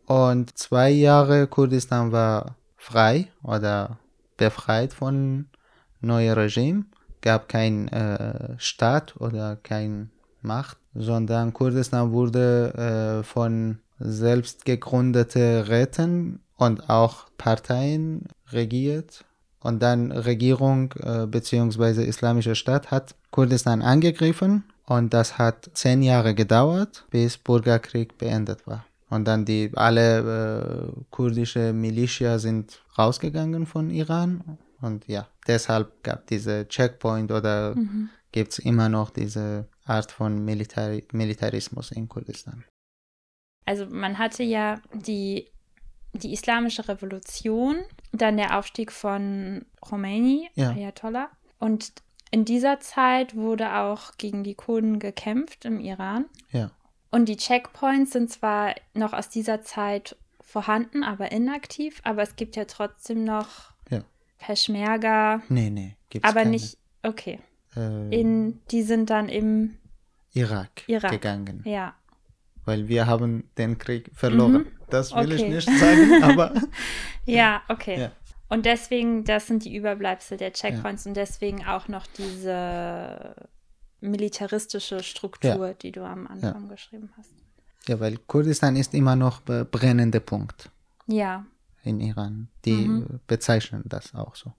Und 0.06 0.56
zwei 0.56 0.90
Jahre 0.90 1.46
Kurdistan 1.46 2.12
war 2.12 2.56
frei 2.76 3.28
oder 3.42 3.98
befreit 4.38 4.94
von 4.94 5.46
neuem 6.00 6.32
Regime. 6.32 6.84
Gab 7.20 7.48
kein 7.48 7.88
äh, 7.88 8.54
Staat 8.56 9.20
oder 9.20 9.56
kein 9.56 10.10
Macht, 10.40 10.78
sondern 10.94 11.52
Kurdistan 11.52 12.12
wurde 12.12 13.20
äh, 13.20 13.22
von 13.24 13.80
selbst 13.98 14.64
gegründeten 14.64 15.62
Räten 15.62 16.40
und 16.56 16.88
auch 16.88 17.26
Parteien 17.36 18.28
regiert. 18.52 19.24
Und 19.60 19.82
dann 19.82 20.12
Regierung 20.12 20.94
äh, 21.02 21.26
bzw. 21.26 22.04
Islamische 22.04 22.54
Staat 22.54 22.92
hat 22.92 23.16
Kurdistan 23.32 23.82
angegriffen 23.82 24.62
und 24.88 25.12
das 25.14 25.38
hat 25.38 25.70
zehn 25.74 26.02
Jahre 26.02 26.34
gedauert, 26.34 27.04
bis 27.10 27.38
Bürgerkrieg 27.38 28.16
beendet 28.18 28.66
war. 28.66 28.84
Und 29.10 29.24
dann 29.26 29.44
die 29.44 29.70
alle 29.74 30.90
äh, 30.92 31.00
kurdische 31.10 31.72
Militia 31.72 32.38
sind 32.38 32.82
rausgegangen 32.98 33.66
von 33.66 33.90
Iran 33.90 34.58
und 34.80 35.06
ja, 35.08 35.28
deshalb 35.46 36.02
gab 36.02 36.26
diese 36.26 36.66
Checkpoint 36.68 37.30
oder 37.32 37.74
Mhm. 37.74 38.10
gibt 38.32 38.52
es 38.52 38.58
immer 38.58 38.88
noch 38.88 39.10
diese 39.10 39.66
Art 39.84 40.12
von 40.12 40.44
Militari 40.44 41.04
Militarismus 41.12 41.90
in 41.92 42.08
Kurdistan. 42.08 42.64
Also 43.64 43.86
man 43.86 44.18
hatte 44.18 44.42
ja 44.42 44.80
die, 44.94 45.48
die 46.12 46.32
islamische 46.32 46.86
Revolution, 46.88 47.76
dann 48.12 48.36
der 48.36 48.58
Aufstieg 48.58 48.92
von 48.92 49.64
Khomeini, 49.80 50.48
Ja. 50.54 50.70
Ayatollah. 50.70 51.28
Und 51.58 51.92
in 52.30 52.44
dieser 52.44 52.80
Zeit 52.80 53.34
wurde 53.34 53.74
auch 53.74 54.12
gegen 54.18 54.44
die 54.44 54.54
Kurden 54.54 54.98
gekämpft 54.98 55.64
im 55.64 55.80
Iran. 55.80 56.26
Ja. 56.50 56.70
Und 57.10 57.28
die 57.28 57.36
Checkpoints 57.36 58.12
sind 58.12 58.30
zwar 58.30 58.74
noch 58.94 59.12
aus 59.14 59.28
dieser 59.30 59.62
Zeit 59.62 60.16
vorhanden, 60.40 61.02
aber 61.04 61.32
inaktiv, 61.32 62.00
aber 62.04 62.22
es 62.22 62.36
gibt 62.36 62.56
ja 62.56 62.64
trotzdem 62.66 63.24
noch 63.24 63.72
Ja. 63.90 64.02
Peschmerga, 64.38 65.42
Nee, 65.48 65.70
nee, 65.70 65.96
gibt's 66.10 66.28
aber 66.28 66.40
keine. 66.40 66.50
nicht, 66.52 66.76
okay. 67.02 67.38
Äh, 67.76 68.20
In, 68.20 68.60
die 68.70 68.82
sind 68.82 69.10
dann 69.10 69.28
im, 69.28 69.78
Irak, 70.34 70.82
Irak. 70.86 71.10
gegangen, 71.10 71.62
ja. 71.64 71.94
weil 72.64 72.88
wir 72.88 73.06
haben 73.06 73.48
den 73.56 73.78
Krieg 73.78 74.10
verloren. 74.14 74.52
Mhm. 74.52 74.66
Das 74.90 75.14
will 75.14 75.32
ich 75.32 75.42
Okay. 75.42 75.50
nicht 75.54 75.70
sagen, 75.78 76.22
aber 76.22 76.54
Ja, 77.26 77.62
okay. 77.68 78.00
Ja. 78.00 78.10
Und 78.48 78.64
deswegen, 78.66 79.24
das 79.24 79.46
sind 79.46 79.64
die 79.64 79.74
Überbleibsel 79.76 80.38
der 80.38 80.52
Checkpoints 80.52 81.06
und 81.06 81.14
deswegen 81.14 81.66
auch 81.66 81.88
noch 81.88 82.06
diese 82.06 83.34
militaristische 84.00 85.02
Struktur, 85.02 85.74
die 85.74 85.92
du 85.92 86.02
am 86.04 86.26
Anfang 86.26 86.68
geschrieben 86.68 87.10
hast. 87.16 87.30
ja, 87.86 87.98
weil 88.00 88.16
Kurdistan 88.26 88.76
ist 88.76 88.94
immer 88.94 89.16
noch 89.16 89.40
der 89.40 89.64
brennende 89.64 90.20
Punkt 90.20 90.70
Ja, 91.06 91.44
in 91.84 92.00
Iran. 92.00 92.48
Die 92.64 92.86
Mhm. 92.88 93.20
bezeichnen 93.26 93.82
das 93.86 94.14
auch 94.14 94.34
so. 94.36 94.52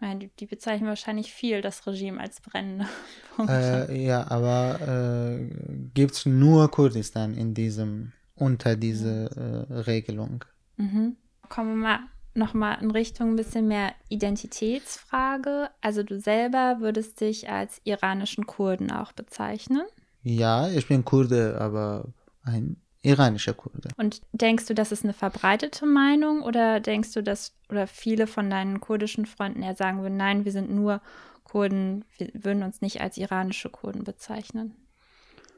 ja 0.00 0.14
die, 0.14 0.28
die 0.38 0.46
bezeichnen 0.46 0.88
wahrscheinlich 0.88 1.32
viel 1.32 1.62
das 1.62 1.86
Regime 1.86 2.20
als 2.20 2.40
brennende 2.40 2.86
Punkte. 3.36 3.86
Äh, 3.90 4.04
ja, 4.04 4.28
aber 4.30 4.80
äh, 4.80 5.48
gibt 5.94 6.12
es 6.12 6.26
nur 6.26 6.70
Kurdistan 6.70 7.34
in 7.34 7.54
diesem, 7.54 8.12
unter 8.34 8.76
diese 8.76 9.66
äh, 9.70 9.72
Regelung? 9.74 10.44
Mhm. 10.76 11.16
Kommen 11.48 11.70
wir 11.70 11.88
mal 11.88 11.98
nochmal 12.34 12.78
in 12.82 12.90
Richtung 12.90 13.30
ein 13.30 13.36
bisschen 13.36 13.68
mehr 13.68 13.92
Identitätsfrage. 14.08 15.70
Also 15.80 16.02
du 16.02 16.20
selber 16.20 16.76
würdest 16.80 17.20
dich 17.20 17.48
als 17.50 17.80
iranischen 17.84 18.46
Kurden 18.46 18.90
auch 18.90 19.12
bezeichnen. 19.12 19.82
Ja, 20.22 20.68
ich 20.68 20.86
bin 20.86 21.04
Kurde, 21.04 21.58
aber 21.60 22.06
ein 22.44 22.76
iranischer 23.02 23.54
Kurde. 23.54 23.88
Und 23.96 24.22
denkst 24.32 24.66
du, 24.66 24.74
das 24.74 24.92
ist 24.92 25.04
eine 25.04 25.12
verbreitete 25.12 25.86
Meinung 25.86 26.42
oder 26.42 26.80
denkst 26.80 27.12
du, 27.12 27.22
dass 27.22 27.54
oder 27.68 27.86
viele 27.86 28.26
von 28.26 28.48
deinen 28.48 28.80
kurdischen 28.80 29.26
Freunden 29.26 29.62
eher 29.62 29.74
sagen 29.74 30.02
würden, 30.02 30.16
nein, 30.16 30.44
wir 30.44 30.52
sind 30.52 30.70
nur 30.70 31.00
Kurden, 31.44 32.04
wir 32.16 32.30
würden 32.34 32.62
uns 32.62 32.80
nicht 32.80 33.00
als 33.00 33.16
iranische 33.16 33.68
Kurden 33.68 34.04
bezeichnen? 34.04 34.74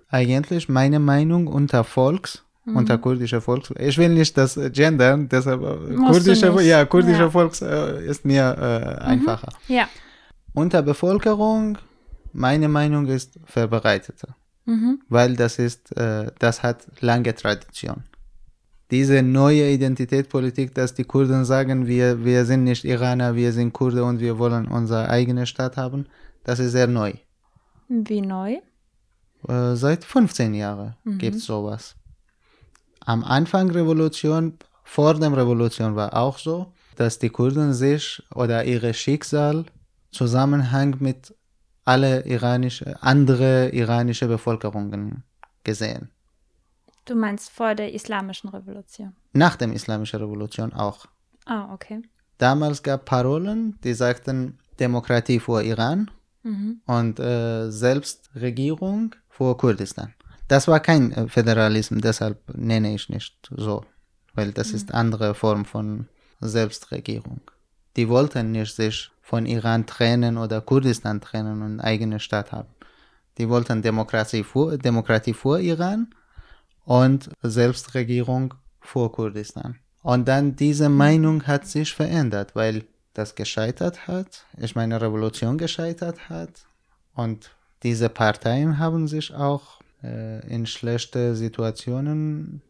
Eigentlich 0.08 0.68
meine 0.68 0.98
Meinung 0.98 1.46
unter 1.46 1.84
Volks, 1.84 2.44
Mhm. 2.66 2.76
unter 2.76 2.98
kurdischer 2.98 3.40
Volks. 3.40 3.72
Ich 3.78 3.98
will 3.98 4.08
nicht 4.10 4.36
das 4.38 4.58
gendern, 4.72 5.28
deshalb 5.28 5.62
äh, 5.62 5.94
kurdischer, 5.94 6.60
ja, 6.62 6.84
kurdischer 6.86 7.24
Ja. 7.24 7.30
Volks 7.30 7.60
äh, 7.62 8.06
ist 8.06 8.24
mir 8.24 8.44
äh, 8.58 9.02
einfacher. 9.04 9.52
Ja. 9.68 9.86
Unter 10.54 10.82
Bevölkerung, 10.82 11.78
meine 12.32 12.68
Meinung 12.68 13.06
ist 13.06 13.38
verbreiteter, 13.44 14.34
Mhm. 14.66 15.00
weil 15.08 15.36
das 15.36 15.58
ist, 15.58 15.94
äh, 15.96 16.30
das 16.38 16.62
hat 16.62 16.86
lange 17.00 17.34
Tradition. 17.34 18.04
Diese 18.90 19.22
neue 19.22 19.70
Identitätspolitik, 19.70 20.74
dass 20.74 20.94
die 20.94 21.04
Kurden 21.04 21.44
sagen, 21.44 21.86
wir, 21.86 22.24
wir 22.24 22.44
sind 22.44 22.64
nicht 22.64 22.84
Iraner, 22.84 23.34
wir 23.34 23.52
sind 23.52 23.72
Kurde 23.72 24.04
und 24.04 24.20
wir 24.20 24.38
wollen 24.38 24.68
unsere 24.68 25.08
eigene 25.08 25.46
Stadt 25.46 25.76
haben, 25.76 26.06
das 26.44 26.58
ist 26.60 26.72
sehr 26.72 26.86
neu. 26.86 27.12
Wie 27.88 28.20
neu? 28.20 28.58
Äh, 29.48 29.74
seit 29.74 30.04
15 30.04 30.54
Jahren 30.54 30.94
Mhm. 31.04 31.18
gibt 31.18 31.36
es 31.36 31.44
sowas. 31.44 31.94
Am 33.04 33.22
Anfang 33.24 33.70
Revolution, 33.70 34.58
vor 34.82 35.14
der 35.14 35.32
Revolution 35.36 35.94
war 35.96 36.14
auch 36.16 36.38
so, 36.38 36.72
dass 36.96 37.18
die 37.18 37.30
Kurden 37.30 37.72
sich 37.74 38.22
oder 38.34 38.64
ihre 38.64 38.94
Schicksal 38.94 39.64
Zusammenhang 40.10 40.96
mit 41.00 41.34
alle 41.84 42.24
iranische, 42.24 43.02
andere 43.02 43.70
iranische 43.70 44.28
Bevölkerungen 44.28 45.24
gesehen. 45.64 46.10
Du 47.04 47.14
meinst 47.14 47.50
vor 47.50 47.74
der 47.74 47.92
islamischen 47.92 48.48
Revolution. 48.50 49.14
Nach 49.32 49.56
der 49.56 49.72
islamischen 49.72 50.20
Revolution 50.20 50.72
auch. 50.72 51.06
Ah, 51.44 51.72
okay. 51.74 52.00
Damals 52.38 52.82
gab 52.82 53.04
Parolen, 53.04 53.78
die 53.84 53.92
sagten 53.92 54.58
Demokratie 54.80 55.40
vor 55.40 55.62
Iran 55.62 56.10
Mhm. 56.46 56.82
und 56.86 57.18
äh, 57.20 57.70
Selbstregierung 57.70 59.14
vor 59.30 59.56
Kurdistan. 59.56 60.12
Das 60.48 60.68
war 60.68 60.80
kein 60.80 61.12
äh, 61.12 61.28
Föderalismus, 61.28 62.02
deshalb 62.02 62.38
nenne 62.54 62.94
ich 62.94 63.08
nicht 63.08 63.34
so, 63.50 63.84
weil 64.34 64.52
das 64.52 64.70
ist 64.72 64.92
andere 64.92 65.34
Form 65.34 65.64
von 65.64 66.08
Selbstregierung. 66.40 67.40
Die 67.96 68.08
wollten 68.08 68.52
nicht 68.52 68.74
sich 68.74 69.10
von 69.22 69.46
Iran 69.46 69.86
trennen 69.86 70.36
oder 70.36 70.60
Kurdistan 70.60 71.20
trennen 71.20 71.62
und 71.62 71.80
eigene 71.80 72.20
Staat 72.20 72.52
haben. 72.52 72.68
Die 73.38 73.48
wollten 73.48 73.82
Demokratie 73.82 74.44
vor, 74.44 74.76
Demokratie 74.76 75.32
vor 75.32 75.58
Iran 75.58 76.08
und 76.84 77.30
Selbstregierung 77.42 78.54
vor 78.80 79.10
Kurdistan. 79.12 79.78
Und 80.02 80.28
dann 80.28 80.54
diese 80.54 80.90
Meinung 80.90 81.46
hat 81.46 81.66
sich 81.66 81.94
verändert, 81.94 82.54
weil 82.54 82.84
das 83.14 83.34
gescheitert 83.34 84.06
hat, 84.06 84.44
ich 84.58 84.74
meine 84.74 85.00
Revolution 85.00 85.56
gescheitert 85.56 86.28
hat 86.28 86.66
und 87.14 87.50
diese 87.82 88.08
Parteien 88.08 88.78
haben 88.78 89.08
sich 89.08 89.32
auch 89.34 89.80
äh, 90.04 90.46
in 90.54 90.66
schlechte 90.66 91.34
Situationen 91.34 92.60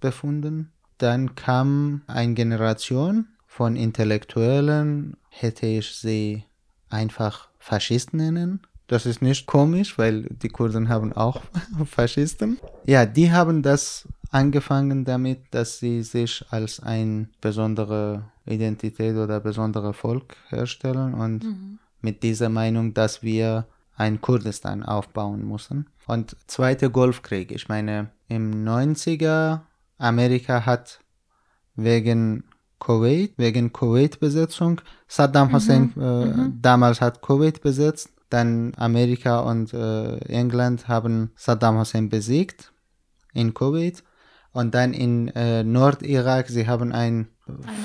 befunden. 0.00 0.72
Dann 0.98 1.34
kam 1.34 2.02
eine 2.06 2.34
Generation 2.34 3.26
von 3.46 3.76
Intellektuellen, 3.76 5.16
hätte 5.30 5.66
ich 5.66 5.94
sie 5.96 6.44
einfach 6.88 7.48
Faschisten 7.58 8.18
nennen. 8.18 8.60
Das 8.86 9.06
ist 9.06 9.22
nicht 9.22 9.46
komisch, 9.46 9.98
weil 9.98 10.22
die 10.24 10.48
Kurden 10.48 10.88
haben 10.88 11.12
auch 11.12 11.42
Faschisten. 11.86 12.58
Ja, 12.86 13.06
die 13.06 13.30
haben 13.30 13.62
das 13.62 14.08
angefangen 14.30 15.04
damit, 15.04 15.40
dass 15.52 15.78
sie 15.78 16.02
sich 16.02 16.44
als 16.50 16.80
ein 16.80 17.28
besondere 17.40 18.24
Identität 18.46 19.16
oder 19.16 19.40
besondere 19.40 19.92
Volk 19.94 20.36
herstellen 20.48 21.14
und 21.14 21.44
Mhm. 21.44 21.78
mit 22.00 22.22
dieser 22.22 22.48
Meinung, 22.48 22.94
dass 22.94 23.22
wir 23.22 23.66
ein 24.00 24.20
Kurdistan 24.22 24.82
aufbauen 24.82 25.46
müssen. 25.46 25.90
Und 26.06 26.34
zweite 26.46 26.90
Golfkrieg, 26.90 27.52
ich 27.52 27.68
meine, 27.68 28.10
im 28.28 28.64
90er 28.66 29.60
Amerika 29.98 30.64
hat 30.64 31.00
wegen 31.76 32.44
Kuwait, 32.78 33.34
wegen 33.36 33.72
Kuwait-Besetzung, 33.72 34.80
Saddam 35.06 35.52
Hussein 35.52 35.92
äh, 36.00 36.50
damals 36.60 37.02
hat 37.02 37.20
Kuwait 37.20 37.60
besetzt, 37.60 38.08
dann 38.30 38.72
Amerika 38.76 39.40
und 39.40 39.74
äh, 39.74 40.16
England 40.28 40.88
haben 40.88 41.32
Saddam 41.36 41.78
Hussein 41.78 42.08
besiegt 42.08 42.72
in 43.34 43.52
Kuwait. 43.52 44.02
Und 44.52 44.74
dann 44.74 44.94
in 44.94 45.28
äh, 45.28 45.62
Nordirak, 45.62 46.48
sie 46.48 46.66
haben 46.66 46.92
ein 46.92 47.28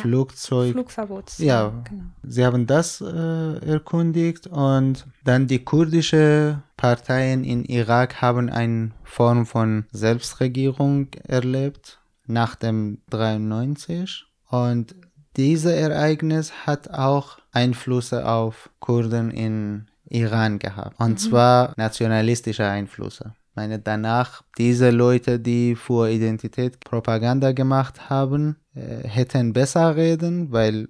Flugzeug. 0.02 0.74
Flugverbot. 0.74 1.38
Ja, 1.38 1.74
genau. 1.84 2.04
sie 2.24 2.46
haben 2.46 2.68
das 2.68 3.02
äh, 3.02 3.58
erkundigt 3.66 4.48
und 4.48 5.06
dann 5.24 5.48
die 5.48 5.64
kurdischen 5.64 6.64
Parteien 6.78 7.44
in 7.44 7.66
Irak 7.66 8.22
haben 8.22 8.50
eine 8.50 8.92
Form 9.04 9.46
von 9.46 9.86
Selbstregierung 9.92 11.08
erlebt 11.28 12.00
nach 12.28 12.56
dem 12.56 13.00
93 13.10 14.26
und 14.50 14.96
dieses 15.38 15.72
Ereignis 15.72 16.66
hat 16.66 16.90
auch 16.92 17.40
Einflüsse 17.52 18.28
auf 18.28 18.70
Kurden 18.80 19.32
in 19.32 19.88
Iran 20.08 20.60
gehabt 20.60 21.00
und 21.00 21.12
mhm. 21.12 21.18
zwar 21.18 21.74
nationalistische 21.78 22.66
Einflüsse. 22.66 23.34
Ich 23.56 23.58
meine, 23.58 23.80
danach 23.80 24.44
diese 24.58 24.90
Leute, 24.90 25.40
die 25.40 25.78
für 25.78 26.10
Identität 26.10 26.82
Propaganda 26.82 27.54
gemacht 27.54 28.10
haben, 28.10 28.58
äh, 28.74 29.08
hätten 29.08 29.54
besser 29.54 29.96
reden, 29.96 30.52
weil 30.52 30.90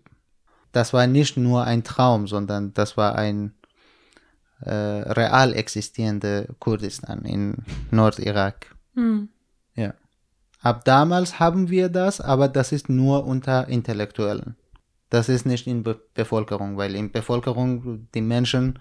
das 0.71 0.91
war 0.91 1.05
nicht 1.05 1.37
nur 1.37 1.63
ein 1.63 1.83
Traum, 1.83 2.25
sondern 2.25 2.73
das 2.73 2.97
war 2.97 3.13
ein 3.13 3.53
äh, 4.61 4.71
real 4.73 5.53
existierende 5.53 6.55
Kurdistan 6.57 7.23
in 7.23 7.57
Nordirak. 7.91 8.75
Mhm. 8.95 9.29
Ja. 9.75 9.93
Ab 10.59 10.85
damals 10.85 11.39
haben 11.39 11.69
wir 11.69 11.89
das, 11.89 12.19
aber 12.19 12.47
das 12.47 12.71
ist 12.71 12.89
nur 12.89 13.27
unter 13.27 13.67
Intellektuellen. 13.67 14.55
Das 15.11 15.29
ist 15.29 15.45
nicht 15.45 15.67
in 15.67 15.83
Be 15.83 16.01
Bevölkerung, 16.15 16.77
weil 16.77 16.95
in 16.95 17.11
Bevölkerung 17.11 18.07
die 18.15 18.21
Menschen 18.21 18.79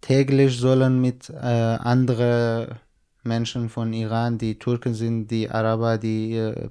täglich 0.00 0.58
sollen 0.58 1.00
mit 1.00 1.30
äh, 1.30 1.34
anderen 1.34 2.78
Menschen 3.22 3.68
von 3.68 3.92
Iran, 3.92 4.38
die 4.38 4.58
Türken 4.58 4.94
sind, 4.94 5.28
die 5.30 5.50
Araber, 5.50 5.98
die 5.98 6.34
äh, 6.34 6.70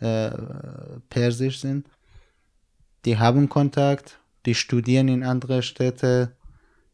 äh, 0.00 0.30
persisch 1.08 1.60
sind, 1.60 1.86
die 3.04 3.18
haben 3.18 3.48
Kontakt, 3.48 4.18
die 4.46 4.54
studieren 4.54 5.08
in 5.08 5.22
andere 5.22 5.62
Städte, 5.62 6.36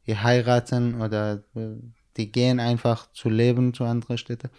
die 0.07 0.17
heiraten 0.17 1.01
oder 1.01 1.43
äh, 1.55 1.77
die 2.17 2.31
gehen 2.31 2.61
einfach 2.61 3.11
zu 3.13 3.29
leben 3.29 3.75
zu 3.75 3.85
anderen 3.85 4.19
Städten. 4.19 4.51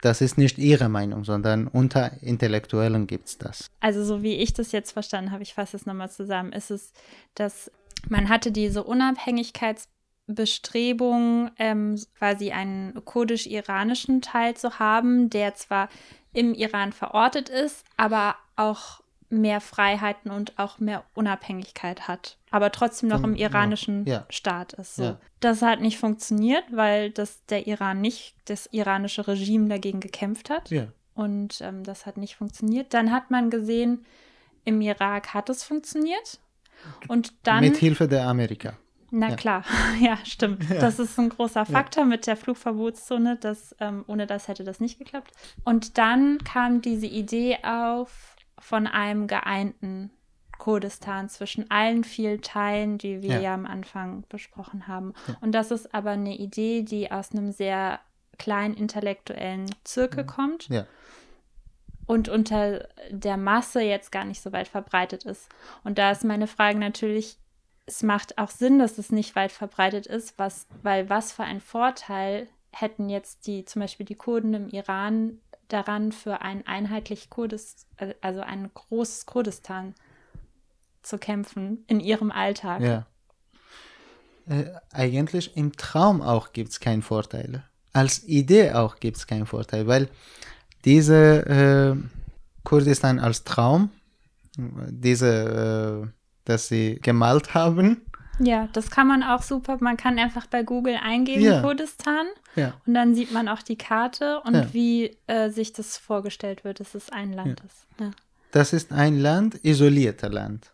Das 0.00 0.20
ist 0.20 0.36
nicht 0.36 0.58
ihre 0.58 0.90
Meinung, 0.90 1.24
sondern 1.24 1.66
unter 1.66 2.22
Intellektuellen 2.22 3.06
gibt 3.06 3.28
es 3.28 3.38
das. 3.38 3.70
Also 3.80 4.04
so 4.04 4.22
wie 4.22 4.34
ich 4.34 4.52
das 4.52 4.70
jetzt 4.72 4.92
verstanden 4.92 5.30
habe, 5.30 5.42
ich 5.42 5.54
fasse 5.54 5.76
es 5.78 5.86
nochmal 5.86 6.10
zusammen, 6.10 6.52
ist 6.52 6.70
es, 6.70 6.92
dass 7.34 7.70
man 8.08 8.28
hatte 8.28 8.52
diese 8.52 8.84
Unabhängigkeitsbestrebung, 8.84 11.50
ähm, 11.58 12.00
quasi 12.18 12.52
einen 12.52 13.04
kurdisch-iranischen 13.04 14.22
Teil 14.22 14.56
zu 14.56 14.78
haben, 14.78 15.28
der 15.30 15.54
zwar 15.54 15.88
im 16.32 16.54
Iran 16.54 16.92
verortet 16.92 17.48
ist, 17.48 17.84
aber 17.96 18.36
auch 18.56 19.02
mehr 19.30 19.60
Freiheiten 19.60 20.30
und 20.30 20.58
auch 20.58 20.78
mehr 20.78 21.04
Unabhängigkeit 21.14 22.08
hat, 22.08 22.38
aber 22.50 22.72
trotzdem 22.72 23.08
noch 23.08 23.24
im 23.24 23.34
iranischen 23.34 24.04
ja. 24.06 24.26
Staat 24.30 24.74
ist. 24.74 24.96
So. 24.96 25.02
Ja. 25.02 25.18
Das 25.40 25.62
hat 25.62 25.80
nicht 25.80 25.98
funktioniert, 25.98 26.64
weil 26.70 27.10
das 27.10 27.44
der 27.46 27.66
Iran 27.66 28.00
nicht, 28.00 28.36
das 28.46 28.66
iranische 28.66 29.26
Regime 29.26 29.68
dagegen 29.68 30.00
gekämpft 30.00 30.50
hat. 30.50 30.70
Ja. 30.70 30.88
Und 31.14 31.60
ähm, 31.60 31.84
das 31.84 32.06
hat 32.06 32.16
nicht 32.16 32.36
funktioniert. 32.36 32.92
Dann 32.92 33.12
hat 33.12 33.30
man 33.30 33.50
gesehen, 33.50 34.04
im 34.64 34.80
Irak 34.80 35.34
hat 35.34 35.48
es 35.48 35.62
funktioniert. 35.62 36.40
Und 37.08 37.34
dann. 37.42 37.60
Mit 37.60 37.76
Hilfe 37.76 38.08
der 38.08 38.26
Amerika. 38.26 38.74
Na 39.10 39.30
ja. 39.30 39.36
klar, 39.36 39.64
ja, 40.00 40.18
stimmt. 40.24 40.68
Ja. 40.68 40.80
Das 40.80 40.98
ist 40.98 41.18
ein 41.18 41.28
großer 41.28 41.64
Faktor 41.66 42.02
ja. 42.02 42.08
mit 42.08 42.26
der 42.26 42.36
Flugverbotszone. 42.36 43.36
Das, 43.36 43.74
ähm, 43.80 44.04
ohne 44.08 44.26
das 44.26 44.48
hätte 44.48 44.64
das 44.64 44.80
nicht 44.80 44.98
geklappt. 44.98 45.30
Und 45.64 45.98
dann 45.98 46.38
kam 46.38 46.82
diese 46.82 47.06
Idee 47.06 47.58
auf 47.62 48.36
von 48.58 48.86
einem 48.86 49.26
geeinten 49.26 50.10
Kurdistan 50.58 51.28
zwischen 51.28 51.70
allen 51.70 52.04
vielen 52.04 52.40
Teilen, 52.40 52.98
die 52.98 53.22
wir 53.22 53.40
ja, 53.40 53.54
am 53.54 53.66
Anfang 53.66 54.24
besprochen 54.28 54.88
haben. 54.88 55.12
Und 55.40 55.52
das 55.52 55.70
ist 55.70 55.94
aber 55.94 56.10
eine 56.10 56.36
Idee, 56.36 56.82
die 56.82 57.10
aus 57.10 57.32
einem 57.32 57.52
sehr 57.52 58.00
kleinen 58.38 58.74
intellektuellen 58.74 59.66
Zirkel 59.84 60.24
kommt. 60.24 60.68
Ja 60.68 60.86
und 62.06 62.28
unter 62.28 62.88
der 63.10 63.36
Masse 63.36 63.80
jetzt 63.80 64.12
gar 64.12 64.24
nicht 64.24 64.42
so 64.42 64.52
weit 64.52 64.68
verbreitet 64.68 65.24
ist. 65.24 65.48
Und 65.84 65.98
da 65.98 66.10
ist 66.10 66.24
meine 66.24 66.46
Frage 66.46 66.78
natürlich, 66.78 67.38
es 67.86 68.02
macht 68.02 68.38
auch 68.38 68.50
Sinn, 68.50 68.78
dass 68.78 68.98
es 68.98 69.10
nicht 69.10 69.36
weit 69.36 69.52
verbreitet 69.52 70.06
ist, 70.06 70.38
was, 70.38 70.66
weil 70.82 71.10
was 71.10 71.32
für 71.32 71.44
einen 71.44 71.60
Vorteil 71.60 72.48
hätten 72.72 73.08
jetzt 73.08 73.46
die, 73.46 73.64
zum 73.64 73.80
Beispiel 73.80 74.06
die 74.06 74.14
Kurden 74.14 74.54
im 74.54 74.68
Iran 74.68 75.38
daran, 75.68 76.12
für 76.12 76.42
ein 76.42 76.66
einheitlich 76.66 77.30
Kurdis, 77.30 77.86
also 78.20 78.40
ein 78.40 78.70
großes 78.72 79.26
Kurdistan 79.26 79.94
zu 81.02 81.18
kämpfen 81.18 81.84
in 81.86 82.00
ihrem 82.00 82.30
Alltag. 82.30 82.80
Ja. 82.80 83.06
Äh, 84.46 84.70
eigentlich 84.92 85.56
im 85.56 85.72
Traum 85.76 86.20
auch 86.20 86.52
gibt 86.52 86.70
es 86.70 86.80
keinen 86.80 87.02
Vorteil. 87.02 87.64
Als 87.92 88.24
Idee 88.24 88.72
auch 88.72 88.96
gibt 88.96 89.16
es 89.18 89.26
keinen 89.26 89.46
Vorteil, 89.46 89.86
weil 89.86 90.08
diese 90.84 91.96
äh, 91.96 91.96
Kurdistan 92.64 93.18
als 93.18 93.44
Traum, 93.44 93.90
diese 94.56 96.04
äh, 96.04 96.08
das 96.44 96.68
sie 96.68 96.98
gemalt 97.02 97.54
haben. 97.54 98.02
Ja, 98.38 98.68
das 98.72 98.90
kann 98.90 99.06
man 99.06 99.22
auch 99.22 99.42
super. 99.42 99.78
Man 99.80 99.96
kann 99.96 100.18
einfach 100.18 100.46
bei 100.46 100.62
Google 100.62 100.98
eingeben, 101.02 101.42
ja. 101.42 101.62
Kurdistan. 101.62 102.26
Ja. 102.56 102.74
Und 102.86 102.94
dann 102.94 103.14
sieht 103.14 103.32
man 103.32 103.48
auch 103.48 103.62
die 103.62 103.76
Karte 103.76 104.40
und 104.40 104.54
ja. 104.54 104.72
wie 104.72 105.16
äh, 105.26 105.50
sich 105.50 105.72
das 105.72 105.96
vorgestellt 105.96 106.64
wird, 106.64 106.80
dass 106.80 106.94
es 106.94 107.10
ein 107.10 107.32
Land 107.32 107.60
ist. 107.60 108.12
Das 108.50 108.72
ist 108.72 108.92
ein 108.92 109.18
Land, 109.18 109.64
isolierter 109.64 110.30
Land. 110.30 110.72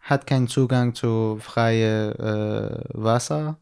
Hat 0.00 0.26
keinen 0.26 0.48
Zugang 0.48 0.94
zu 0.94 1.38
freiem 1.40 2.12
äh, 2.12 2.84
Wasser. 2.92 3.58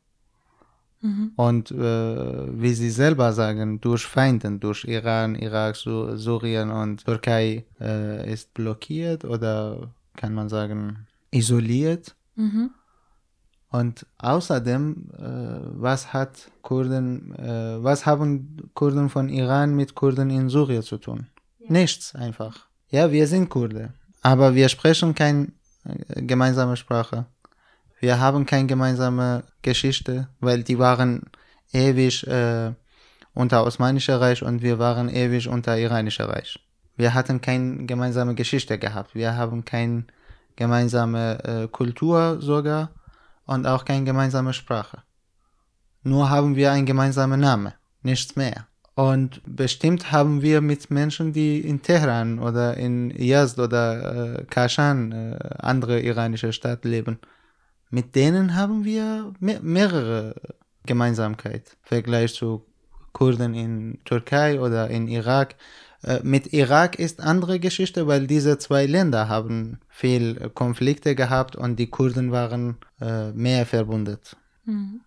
Mhm. 1.02 1.32
Und 1.36 1.70
äh, 1.70 2.60
wie 2.60 2.74
sie 2.74 2.90
selber 2.90 3.32
sagen, 3.32 3.80
durch 3.80 4.04
Feinden, 4.06 4.60
durch 4.60 4.84
Iran, 4.84 5.34
Irak, 5.34 5.76
Syrien 5.76 6.70
und 6.70 7.04
Türkei 7.04 7.64
äh, 7.80 8.30
ist 8.32 8.52
blockiert 8.52 9.24
oder 9.24 9.90
kann 10.16 10.34
man 10.34 10.48
sagen, 10.48 11.06
isoliert. 11.30 12.14
Mhm. 12.36 12.70
Und 13.70 14.04
außerdem, 14.18 15.10
äh, 15.16 15.22
was 15.80 16.12
hat 16.12 16.50
Kurden, 16.60 17.34
äh, 17.36 17.82
was 17.82 18.04
haben 18.04 18.56
Kurden 18.74 19.08
von 19.08 19.28
Iran 19.28 19.76
mit 19.76 19.94
Kurden 19.94 20.28
in 20.28 20.48
Syrien 20.48 20.82
zu 20.82 20.98
tun? 20.98 21.28
Ja. 21.60 21.72
Nichts 21.72 22.14
einfach. 22.14 22.66
Ja, 22.90 23.10
wir 23.12 23.26
sind 23.28 23.48
Kurden, 23.48 23.94
aber 24.22 24.54
wir 24.54 24.68
sprechen 24.68 25.14
keine 25.14 25.52
äh, 25.84 26.22
gemeinsame 26.22 26.76
Sprache. 26.76 27.26
Wir 28.00 28.18
haben 28.18 28.46
keine 28.46 28.66
gemeinsame 28.66 29.44
Geschichte, 29.60 30.28
weil 30.40 30.62
die 30.62 30.78
waren 30.78 31.30
ewig 31.72 32.26
äh, 32.26 32.72
unter 33.34 33.64
Osmanischer 33.64 34.20
Reich 34.20 34.42
und 34.42 34.62
wir 34.62 34.78
waren 34.78 35.08
ewig 35.10 35.48
unter 35.48 35.78
Iranischer 35.78 36.28
Reich. 36.28 36.58
Wir 36.96 37.12
hatten 37.12 37.40
keine 37.42 37.84
gemeinsame 37.84 38.34
Geschichte 38.34 38.78
gehabt. 38.78 39.14
Wir 39.14 39.36
haben 39.36 39.64
keine 39.66 40.04
gemeinsame 40.56 41.44
äh, 41.44 41.68
Kultur 41.68 42.38
sogar 42.40 42.90
und 43.44 43.66
auch 43.66 43.84
keine 43.84 44.04
gemeinsame 44.04 44.54
Sprache. 44.54 45.02
Nur 46.02 46.30
haben 46.30 46.56
wir 46.56 46.72
einen 46.72 46.86
gemeinsamen 46.86 47.40
Namen, 47.40 47.74
nichts 48.02 48.34
mehr. 48.34 48.66
Und 48.94 49.42
bestimmt 49.46 50.10
haben 50.10 50.40
wir 50.40 50.62
mit 50.62 50.90
Menschen, 50.90 51.32
die 51.32 51.60
in 51.60 51.82
Teheran 51.82 52.38
oder 52.38 52.76
in 52.76 53.10
Yazd 53.10 53.58
oder 53.58 54.38
äh, 54.38 54.44
Kashan, 54.44 55.12
äh, 55.12 55.38
andere 55.58 56.00
iranische 56.00 56.52
Stadt 56.52 56.84
leben, 56.84 57.18
mit 57.90 58.14
denen 58.14 58.55
haben 58.55 58.85
wir 58.85 59.33
me 59.40 59.61
mehrere 59.62 60.35
Gemeinsamkeiten. 60.87 61.72
Im 61.83 61.88
Vergleich 61.88 62.35
zu 62.35 62.64
Kurden 63.12 63.55
in 63.55 63.98
Türkei 64.05 64.61
oder 64.61 64.88
in 64.88 65.09
Irak 65.09 65.57
äh, 66.03 66.20
mit 66.22 66.53
Irak 66.53 66.98
ist 66.98 67.20
andere 67.20 67.61
Geschichte, 67.61 68.07
weil 68.07 68.26
diese 68.26 68.59
zwei 68.59 68.87
Länder 68.87 69.29
haben 69.29 69.81
viel 69.88 70.50
Konflikte 70.50 71.14
gehabt 71.14 71.57
und 71.57 71.76
die 71.76 71.88
Kurden 71.90 72.33
waren 72.33 72.79
äh, 73.00 73.33
mehr 73.33 73.66
verbunden. 73.66 74.18
Mhm. 74.64 75.00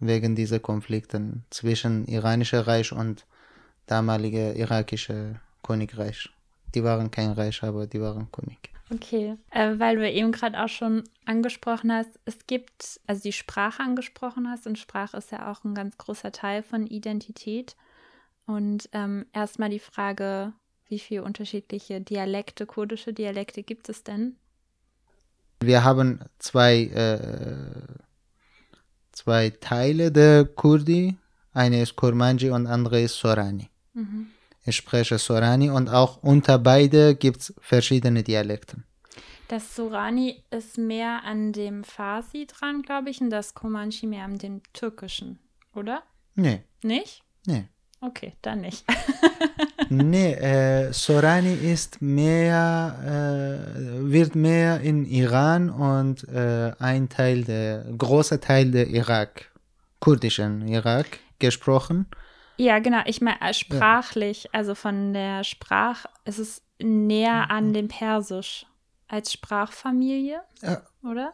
Wegen 0.00 0.34
dieser 0.34 0.58
Konflikte 0.58 1.40
zwischen 1.50 2.06
iranischer 2.06 2.66
Reich 2.66 2.92
und 2.92 3.26
damalige 3.86 4.52
irakische 4.52 5.40
Königreich. 5.62 6.28
Die 6.74 6.84
waren 6.84 7.10
kein 7.10 7.32
Reich, 7.32 7.62
aber 7.62 7.86
die 7.86 8.00
waren 8.00 8.30
König. 8.30 8.73
Okay, 8.94 9.36
äh, 9.50 9.78
weil 9.78 9.96
du 9.96 10.08
eben 10.08 10.30
gerade 10.30 10.62
auch 10.62 10.68
schon 10.68 11.04
angesprochen 11.24 11.92
hast, 11.92 12.10
es 12.26 12.46
gibt, 12.46 13.00
also 13.06 13.22
die 13.22 13.32
Sprache 13.32 13.82
angesprochen 13.82 14.48
hast 14.48 14.66
und 14.66 14.78
Sprache 14.78 15.16
ist 15.16 15.32
ja 15.32 15.50
auch 15.50 15.64
ein 15.64 15.74
ganz 15.74 15.96
großer 15.98 16.32
Teil 16.32 16.62
von 16.62 16.86
Identität. 16.86 17.76
Und 18.46 18.88
ähm, 18.92 19.26
erstmal 19.32 19.70
die 19.70 19.78
Frage, 19.78 20.52
wie 20.88 20.98
viele 20.98 21.24
unterschiedliche 21.24 22.00
Dialekte, 22.00 22.66
kurdische 22.66 23.12
Dialekte 23.12 23.62
gibt 23.62 23.88
es 23.88 24.04
denn? 24.04 24.36
Wir 25.60 25.82
haben 25.82 26.20
zwei, 26.38 26.84
äh, 26.84 28.02
zwei 29.12 29.50
Teile 29.50 30.12
der 30.12 30.44
Kurdi. 30.44 31.16
Eine 31.52 31.82
ist 31.82 31.96
Kurmanji 31.96 32.50
und 32.50 32.66
andere 32.66 33.00
ist 33.00 33.18
Sorani. 33.18 33.70
Ich 34.64 34.76
spreche 34.76 35.18
Sorani 35.18 35.70
und 35.70 35.88
auch 35.88 36.22
unter 36.22 36.58
beide 36.58 37.14
gibt 37.14 37.40
es 37.40 37.54
verschiedene 37.60 38.22
Dialekte. 38.22 38.78
Das 39.48 39.76
Sorani 39.76 40.42
ist 40.50 40.78
mehr 40.78 41.22
an 41.24 41.52
dem 41.52 41.84
Farsi 41.84 42.46
dran, 42.46 42.82
glaube 42.82 43.10
ich, 43.10 43.20
und 43.20 43.30
das 43.30 43.54
Comanche 43.54 44.06
mehr 44.06 44.24
an 44.24 44.38
dem 44.38 44.62
Türkischen, 44.72 45.38
oder? 45.74 46.02
Nee, 46.34 46.62
Nicht? 46.82 47.22
nee. 47.46 47.68
Okay, 48.00 48.34
dann 48.42 48.60
nicht. 48.62 48.84
Nee, 49.90 50.32
äh, 50.32 50.92
Sorani 50.92 51.52
ist 51.54 52.00
mehr, 52.00 52.96
äh, 53.04 54.10
wird 54.10 54.34
mehr 54.34 54.80
in 54.80 55.04
Iran 55.04 55.68
und 55.68 56.26
äh, 56.28 56.72
ein 56.78 57.08
Teil 57.10 57.44
der, 57.44 57.84
großer 57.96 58.40
Teil 58.40 58.70
der 58.70 58.88
Irak, 58.88 59.52
kurdischen 60.00 60.66
Irak 60.66 61.18
gesprochen. 61.38 62.06
Ja, 62.56 62.78
genau. 62.78 63.00
Ich 63.06 63.20
meine, 63.20 63.40
äh, 63.40 63.52
sprachlich, 63.54 64.48
also 64.52 64.74
von 64.74 65.12
der 65.12 65.44
Sprache, 65.44 66.08
ist 66.24 66.38
es 66.38 66.62
näher 66.80 67.50
an 67.50 67.72
dem 67.72 67.88
Persisch 67.88 68.66
als 69.08 69.32
Sprachfamilie, 69.32 70.40
Ja. 70.62 70.82
oder? 71.08 71.32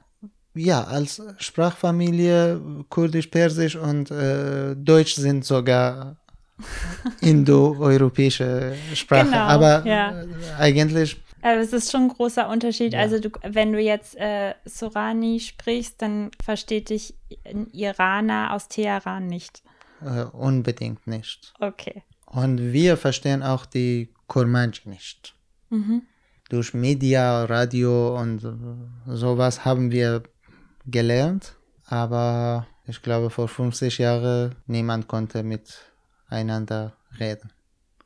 Ja, 0.55 0.83
als 0.85 1.23
Sprachfamilie 1.39 2.61
Kurdisch, 2.89 3.29
Persisch 3.29 3.77
und 3.77 4.11
äh, 4.11 4.75
Deutsch 4.77 5.15
sind 5.15 5.45
sogar 5.45 6.17
indoeuropäische 7.21 8.75
Sprache. 8.95 9.27
Genau, 9.27 9.37
Aber 9.39 9.87
ja. 9.87 10.23
äh, 10.23 10.27
eigentlich, 10.59 11.17
Also 11.43 11.63
es 11.77 11.85
ist 11.85 11.93
schon 11.93 12.03
ein 12.03 12.09
großer 12.09 12.49
Unterschied. 12.49 12.93
Ja. 12.93 13.01
Also 13.01 13.19
du, 13.21 13.31
wenn 13.43 13.73
du 13.73 13.81
jetzt 13.81 14.17
äh, 14.17 14.55
Sorani 14.65 15.41
sprichst, 15.41 16.03
dann 16.03 16.31
versteht 16.43 16.91
dich 16.91 17.15
ein 17.45 17.69
Iraner 17.73 18.53
aus 18.53 18.69
Teheran 18.69 19.27
nicht. 19.27 19.63
Äh, 20.05 20.25
unbedingt 20.25 21.07
nicht. 21.07 21.55
Okay. 21.61 22.03
Und 22.27 22.73
wir 22.73 22.97
verstehen 22.97 23.43
auch 23.43 23.67
die 23.67 24.13
Kurmanji 24.27 24.89
nicht. 24.89 25.35
Mhm. 25.71 26.03
Durch 26.49 26.75
Media, 26.75 27.45
Radio 27.45 28.19
und 28.19 28.41
sowas 29.07 29.65
haben 29.65 29.91
wir 29.91 30.23
gelernt. 30.87 31.57
Aber 31.87 32.67
ich 32.87 33.03
glaube, 33.03 33.31
vor 33.31 33.49
50 33.49 33.99
Jahren 33.99 34.55
niemand 34.67 35.09
konnte 35.09 35.43
miteinander 35.43 36.97
reden. 37.19 37.53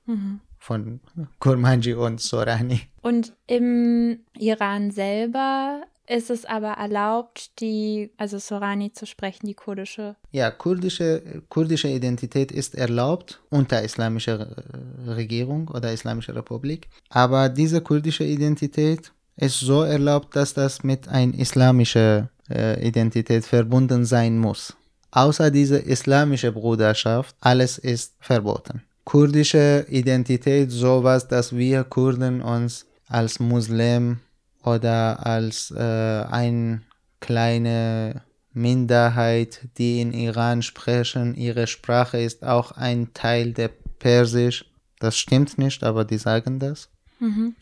Mhm. 0.07 0.41
Von 0.59 1.01
Kurmanji 1.39 1.95
und 1.95 2.21
Sorani. 2.21 2.81
Und 3.03 3.35
im 3.47 4.21
Iran 4.39 4.91
selber 4.91 5.83
ist 6.07 6.31
es 6.31 6.45
aber 6.45 6.73
erlaubt, 6.73 7.61
die, 7.61 8.11
also 8.17 8.39
Sorani 8.39 8.93
zu 8.93 9.07
sprechen, 9.07 9.47
die 9.47 9.55
kurdische. 9.55 10.17
Ja, 10.31 10.51
kurdische, 10.51 11.43
kurdische 11.49 11.89
Identität 11.89 12.53
ist 12.53 12.75
erlaubt 12.75 13.41
unter 13.51 13.83
islamischer 13.83 14.41
äh, 14.41 15.11
Regierung 15.11 15.69
oder 15.69 15.93
islamischer 15.93 16.35
Republik. 16.35 16.89
Aber 17.09 17.49
diese 17.49 17.81
kurdische 17.81 18.25
Identität 18.25 19.13
ist 19.37 19.61
so 19.61 19.83
erlaubt, 19.83 20.37
dass 20.37 20.55
das 20.55 20.85
mit 20.85 21.09
einer 21.09 21.35
islamischen 21.35 22.29
äh, 22.51 22.87
Identität 22.87 23.47
verbunden 23.47 24.05
sein 24.05 24.39
muss. 24.39 24.77
Außer 25.11 25.51
diese 25.51 25.79
islamische 25.79 26.53
Bruderschaft, 26.53 27.35
alles 27.41 27.79
ist 27.79 28.15
verboten. 28.21 28.83
Kurdische 29.05 29.87
Identität, 29.89 30.71
sowas, 30.71 31.29
dass 31.29 31.55
wir 31.55 31.85
Kurden 31.85 32.43
uns 32.43 32.87
als 33.07 33.39
Muslim 33.39 34.21
oder 34.65 35.25
als 35.27 35.71
äh, 35.71 36.25
ein 36.31 36.85
kleine 37.21 38.23
Minderheit, 38.53 39.69
die 39.79 40.01
in 40.01 40.13
Iran 40.13 40.63
sprechen, 40.63 41.35
ihre 41.35 41.67
Sprache 41.67 42.19
ist 42.19 42.45
auch 42.45 42.73
ein 42.73 43.13
Teil 43.15 43.53
der 43.53 43.69
Persisch. 43.99 44.65
Das 45.01 45.17
stimmt 45.17 45.59
nicht, 45.59 45.83
aber 45.83 46.05
die 46.05 46.19
sagen 46.19 46.61
das. 46.61 46.89
Mhm. 47.19 47.57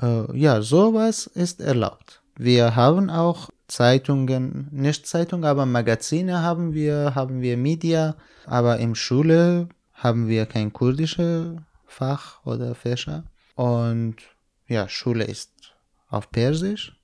Äh, 0.00 0.36
ja, 0.38 0.60
sowas 0.60 1.26
ist 1.26 1.60
erlaubt. 1.60 2.20
Wir 2.36 2.76
haben 2.76 3.08
auch 3.08 3.48
Zeitungen, 3.68 4.68
nicht 4.70 5.06
Zeitungen, 5.06 5.44
aber 5.44 5.66
Magazine 5.66 6.42
haben 6.42 6.74
wir, 6.74 7.14
haben 7.14 7.40
wir 7.40 7.56
Media, 7.56 8.16
aber 8.44 8.78
in 8.78 8.94
Schule 8.94 9.68
haben 9.94 10.28
wir 10.28 10.46
kein 10.46 10.72
kurdische 10.72 11.56
Fach 11.86 12.44
oder 12.44 12.74
Fächer. 12.74 13.24
Und 13.54 14.16
ja, 14.68 14.88
Schule 14.88 15.24
ist 15.24 15.55
auf 16.08 16.30
Persisch, 16.30 16.96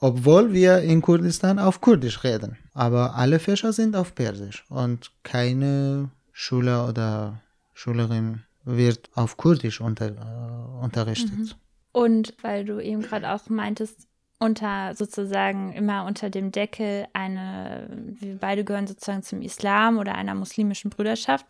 obwohl 0.00 0.52
wir 0.52 0.78
in 0.82 1.02
Kurdistan 1.02 1.58
auf 1.58 1.80
Kurdisch 1.80 2.22
reden. 2.22 2.56
Aber 2.74 3.16
alle 3.16 3.38
Fächer 3.38 3.72
sind 3.72 3.96
auf 3.96 4.14
Persisch 4.14 4.64
und 4.68 5.10
keine 5.24 6.10
Schüler 6.32 6.88
oder 6.88 7.40
Schülerin 7.74 8.44
wird 8.64 9.10
auf 9.14 9.36
Kurdisch 9.36 9.80
unter, 9.80 10.08
äh, 10.08 10.84
unterrichtet. 10.84 11.56
Und 11.92 12.34
weil 12.42 12.64
du 12.64 12.78
eben 12.80 13.02
gerade 13.02 13.32
auch 13.32 13.48
meintest, 13.48 14.06
unter 14.38 14.94
sozusagen 14.94 15.72
immer 15.72 16.04
unter 16.04 16.30
dem 16.30 16.52
Deckel 16.52 17.06
eine, 17.12 17.88
wir 18.20 18.36
beide 18.36 18.62
gehören 18.64 18.86
sozusagen 18.86 19.22
zum 19.22 19.42
Islam 19.42 19.98
oder 19.98 20.14
einer 20.14 20.34
muslimischen 20.34 20.90
Brüderschaft. 20.90 21.46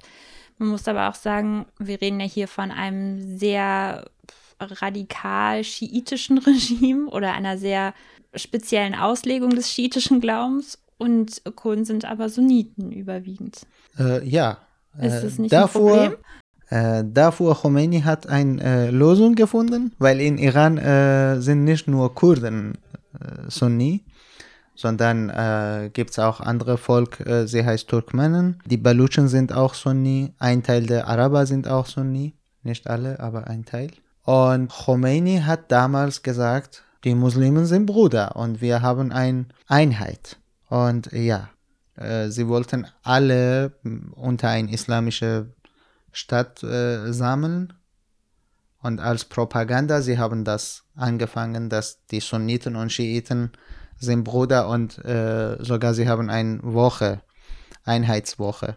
Man 0.56 0.70
muss 0.70 0.88
aber 0.88 1.08
auch 1.08 1.14
sagen, 1.14 1.66
wir 1.78 2.00
reden 2.00 2.20
ja 2.20 2.26
hier 2.26 2.48
von 2.48 2.70
einem 2.70 3.36
sehr 3.36 4.10
radikal 4.60 5.64
schiitischen 5.64 6.38
Regime 6.46 7.08
oder 7.08 7.32
einer 7.32 7.58
sehr 7.58 7.94
speziellen 8.34 8.94
Auslegung 8.94 9.50
des 9.50 9.72
schiitischen 9.72 10.20
Glaubens 10.20 10.78
und 10.98 11.42
Kurden 11.54 11.84
sind 11.84 12.04
aber 12.04 12.28
Sunniten 12.28 12.92
überwiegend. 12.92 13.66
Äh, 13.98 14.26
ja. 14.28 14.58
Ist 15.00 15.14
äh, 15.14 15.22
das 15.22 15.38
nicht 15.38 15.54
ein 15.54 15.60
davor, 15.60 15.96
Problem? 15.96 16.16
Äh, 16.70 17.04
davor 17.06 17.54
Khomeini 17.54 18.02
hat 18.02 18.28
eine 18.28 18.62
äh, 18.62 18.90
Lösung 18.90 19.34
gefunden, 19.34 19.92
weil 19.98 20.20
in 20.20 20.38
Iran 20.38 20.76
äh, 20.76 21.40
sind 21.40 21.64
nicht 21.64 21.88
nur 21.88 22.14
Kurden 22.14 22.78
äh, 23.14 23.48
Sunni, 23.48 24.04
sondern 24.74 25.30
äh, 25.30 25.90
gibt 25.92 26.10
es 26.10 26.18
auch 26.18 26.40
andere 26.40 26.76
Volk, 26.76 27.20
äh, 27.20 27.46
sie 27.46 27.64
heißt 27.64 27.88
Turkmenen. 27.88 28.60
Die 28.66 28.76
Baluchen 28.76 29.28
sind 29.28 29.52
auch 29.52 29.74
Sunni, 29.74 30.34
ein 30.38 30.62
Teil 30.62 30.86
der 30.86 31.08
Araber 31.08 31.46
sind 31.46 31.68
auch 31.68 31.86
Sunni, 31.86 32.34
nicht 32.62 32.86
alle, 32.86 33.18
aber 33.20 33.46
ein 33.46 33.64
Teil. 33.64 33.90
Und 34.28 34.68
Khomeini 34.68 35.40
hat 35.46 35.72
damals 35.72 36.22
gesagt, 36.22 36.84
die 37.02 37.14
Muslimen 37.14 37.64
sind 37.64 37.86
Brüder 37.86 38.36
und 38.36 38.60
wir 38.60 38.82
haben 38.82 39.10
eine 39.10 39.46
Einheit. 39.66 40.36
Und 40.68 41.10
ja, 41.12 41.48
äh, 41.96 42.28
sie 42.28 42.46
wollten 42.46 42.86
alle 43.02 43.72
m, 43.84 44.12
unter 44.14 44.50
ein 44.50 44.68
islamische 44.68 45.54
Stadt 46.12 46.62
äh, 46.62 47.10
sammeln. 47.10 47.72
Und 48.82 49.00
als 49.00 49.24
Propaganda, 49.24 50.02
sie 50.02 50.18
haben 50.18 50.44
das 50.44 50.84
angefangen, 50.94 51.70
dass 51.70 52.04
die 52.10 52.20
Sunniten 52.20 52.76
und 52.76 52.92
Schiiten 52.92 53.52
sind 53.96 54.24
Bruder 54.24 54.68
und 54.68 55.02
äh, 55.06 55.56
sogar 55.64 55.94
sie 55.94 56.06
haben 56.06 56.28
eine 56.28 56.58
Woche, 56.62 57.22
Einheitswoche. 57.86 58.76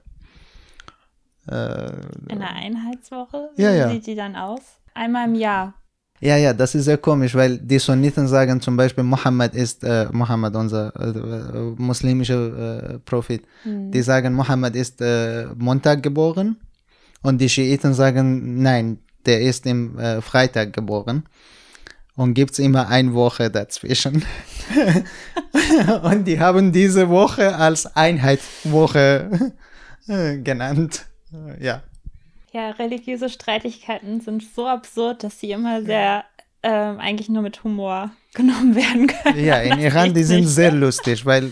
Äh, 1.49 1.91
In 2.29 2.39
der 2.39 2.53
Einheitswoche? 2.53 3.49
Ja, 3.57 3.73
Wie 3.73 3.77
ja. 3.77 3.89
sieht 3.89 4.07
die 4.07 4.15
dann 4.15 4.37
aus? 4.37 4.61
Einmal 4.93 5.27
im 5.27 5.35
Jahr. 5.35 5.73
Ja, 6.19 6.37
ja, 6.37 6.53
das 6.53 6.75
ist 6.75 6.85
sehr 6.85 6.99
komisch, 6.99 7.33
weil 7.33 7.57
die 7.57 7.79
Sunniten 7.79 8.27
sagen 8.27 8.61
zum 8.61 8.77
Beispiel, 8.77 9.03
Mohammed 9.03 9.55
ist, 9.55 9.83
äh, 9.83 10.07
Mohammed, 10.11 10.55
unser 10.55 10.93
äh, 10.95 11.09
äh, 11.09 11.73
muslimischer 11.77 12.93
äh, 12.93 12.99
Prophet, 12.99 13.41
die 13.65 14.01
sagen, 14.03 14.33
Mohammed 14.33 14.75
ist 14.75 15.01
äh, 15.01 15.47
Montag 15.57 16.03
geboren 16.03 16.57
und 17.23 17.41
die 17.41 17.49
Schiiten 17.49 17.95
sagen, 17.95 18.61
nein, 18.61 18.99
der 19.25 19.41
ist 19.41 19.65
im 19.65 19.97
äh, 19.97 20.21
Freitag 20.21 20.73
geboren 20.73 21.23
und 22.15 22.35
gibt 22.35 22.51
es 22.51 22.59
immer 22.59 22.87
eine 22.87 23.15
Woche 23.15 23.49
dazwischen. 23.49 24.23
und 26.03 26.25
die 26.25 26.39
haben 26.39 26.71
diese 26.71 27.09
Woche 27.09 27.55
als 27.55 27.95
Einheitswoche 27.95 29.51
äh, 30.07 30.37
genannt. 30.37 31.07
Ja. 31.59 31.81
Ja, 32.51 32.71
religiöse 32.71 33.29
Streitigkeiten 33.29 34.19
sind 34.21 34.43
so 34.43 34.67
absurd, 34.67 35.23
dass 35.23 35.39
sie 35.39 35.51
immer 35.51 35.83
sehr 35.83 36.25
ähm, 36.63 36.99
eigentlich 36.99 37.29
nur 37.29 37.41
mit 37.41 37.63
Humor 37.63 38.11
genommen 38.33 38.75
werden 38.75 39.07
können. 39.07 39.43
Ja, 39.43 39.61
in 39.61 39.79
Iran, 39.79 40.13
die 40.13 40.23
sind 40.23 40.47
sehr 40.47 40.71
lustig, 40.71 41.25
weil, 41.25 41.51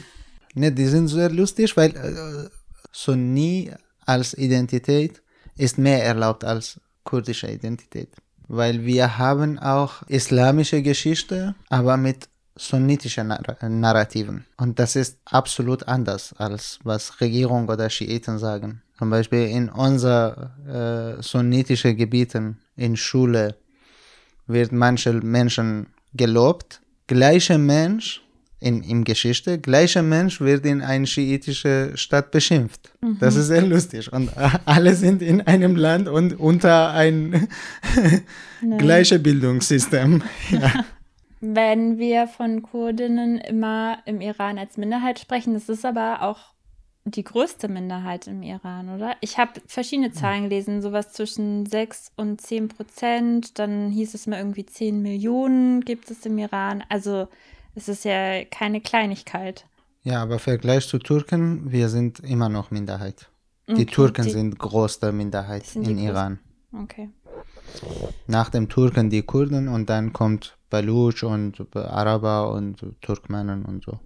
ne, 0.55 0.71
die 0.71 0.85
sind 0.85 1.07
sehr 1.07 1.29
lustig, 1.29 1.75
weil 1.77 1.95
äh, 1.95 2.49
Sunni 2.91 3.71
als 4.05 4.33
Identität 4.33 5.21
ist 5.55 5.77
mehr 5.77 6.03
erlaubt 6.03 6.43
als 6.43 6.79
kurdische 7.03 7.47
Identität. 7.47 8.09
Weil 8.47 8.85
wir 8.85 9.17
haben 9.17 9.59
auch 9.59 10.03
islamische 10.07 10.81
Geschichte, 10.81 11.55
aber 11.69 11.97
mit 11.97 12.27
sunnitischen 12.55 13.27
Nar 13.27 13.57
Narrativen. 13.62 14.45
Und 14.57 14.79
das 14.79 14.95
ist 14.95 15.19
absolut 15.25 15.88
anders, 15.88 16.33
als 16.38 16.79
was 16.83 17.21
Regierung 17.21 17.69
oder 17.69 17.89
Schiiten 17.89 18.38
sagen. 18.38 18.81
Zum 18.99 19.12
Beispiel 19.12 19.47
in 19.47 19.69
unser 19.69 20.51
äh, 20.67 21.23
sunnitische 21.23 21.95
Gebieten, 21.95 22.57
in 22.75 22.97
Schule, 22.97 23.55
wird 24.45 24.73
manche 24.73 25.13
Menschen 25.13 25.88
gelobt. 26.13 26.81
Gleicher 27.07 27.57
Mensch 27.57 28.21
in, 28.59 28.83
in 28.83 29.05
Geschichte, 29.05 29.57
gleicher 29.57 30.03
Mensch 30.03 30.41
wird 30.41 30.65
in 30.65 30.81
eine 30.81 31.07
schiitische 31.07 31.93
Stadt 31.95 32.31
beschimpft. 32.31 32.91
Mhm. 32.99 33.19
Das 33.21 33.38
ist 33.38 33.47
sehr 33.47 33.62
lustig. 33.62 34.12
Und 34.12 34.31
alle 34.65 34.93
sind 34.95 35.21
in 35.21 35.47
einem 35.47 35.77
Land 35.77 36.09
und 36.09 36.38
unter 36.38 36.91
ein 36.91 37.47
gleiches 38.77 39.23
Bildungssystem. 39.23 40.23
Ja. 40.51 40.83
Wenn 41.41 41.97
wir 41.99 42.27
von 42.27 42.63
Kurdinnen 42.63 43.38
immer 43.38 43.99
im 44.05 44.19
Iran 44.19 44.57
als 44.57 44.75
Minderheit 44.75 45.19
sprechen, 45.19 45.53
das 45.53 45.69
ist 45.69 45.85
aber 45.85 46.21
auch 46.21 46.53
die 47.05 47.23
größte 47.23 47.67
Minderheit 47.67 48.27
im 48.27 48.43
Iran, 48.43 48.89
oder? 48.89 49.15
Ich 49.21 49.38
habe 49.38 49.62
verschiedene 49.65 50.12
Zahlen 50.12 50.43
gelesen, 50.43 50.81
sowas 50.81 51.12
zwischen 51.13 51.65
6 51.65 52.12
und 52.15 52.41
10 52.41 52.67
Prozent. 52.67 53.59
Dann 53.59 53.89
hieß 53.89 54.13
es 54.13 54.27
mal 54.27 54.38
irgendwie 54.38 54.65
10 54.65 55.01
Millionen 55.01 55.81
gibt 55.81 56.12
es 56.12 56.25
im 56.25 56.38
Iran. 56.38 56.83
Also 56.89 57.27
es 57.75 57.88
ist 57.88 58.05
ja 58.05 58.43
keine 58.45 58.81
Kleinigkeit. 58.81 59.65
Ja, 60.03 60.21
aber 60.21 60.33
im 60.33 60.39
Vergleich 60.39 60.88
zu 60.88 60.99
Türken, 60.99 61.71
wir 61.71 61.89
sind 61.89 62.19
immer 62.19 62.49
noch 62.49 62.71
Minderheit. 62.71 63.29
Die 63.67 63.73
okay, 63.73 63.85
Türken 63.85 64.25
die, 64.25 64.31
sind 64.31 64.57
größte 64.57 65.12
Minderheit 65.12 65.75
in 65.75 65.97
Iran. 65.97 66.39
Okay. 66.73 67.09
Nach 68.27 68.49
dem 68.49 68.67
Türken 68.67 69.09
die 69.09 69.21
Kurden 69.21 69.67
und 69.67 69.89
dann 69.89 70.12
kommt 70.13 70.57
Baluch 70.69 71.23
und 71.23 71.75
Araber 71.75 72.51
und 72.51 72.83
Turkmenen 73.01 73.65
und 73.65 73.83
so. 73.83 73.99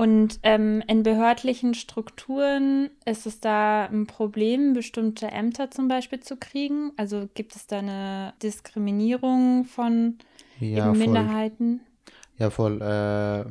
Und 0.00 0.40
ähm, 0.44 0.82
in 0.86 1.02
behördlichen 1.02 1.74
Strukturen 1.74 2.88
ist 3.04 3.26
es 3.26 3.38
da 3.40 3.84
ein 3.84 4.06
Problem, 4.06 4.72
bestimmte 4.72 5.26
Ämter 5.26 5.70
zum 5.70 5.88
Beispiel 5.88 6.20
zu 6.20 6.38
kriegen? 6.38 6.92
Also 6.96 7.28
gibt 7.34 7.54
es 7.54 7.66
da 7.66 7.80
eine 7.80 8.32
Diskriminierung 8.42 9.66
von 9.66 10.14
ja, 10.58 10.90
Minderheiten? 10.94 11.80
Ja, 12.38 12.48
voll. 12.48 12.80
Äh, 12.80 13.50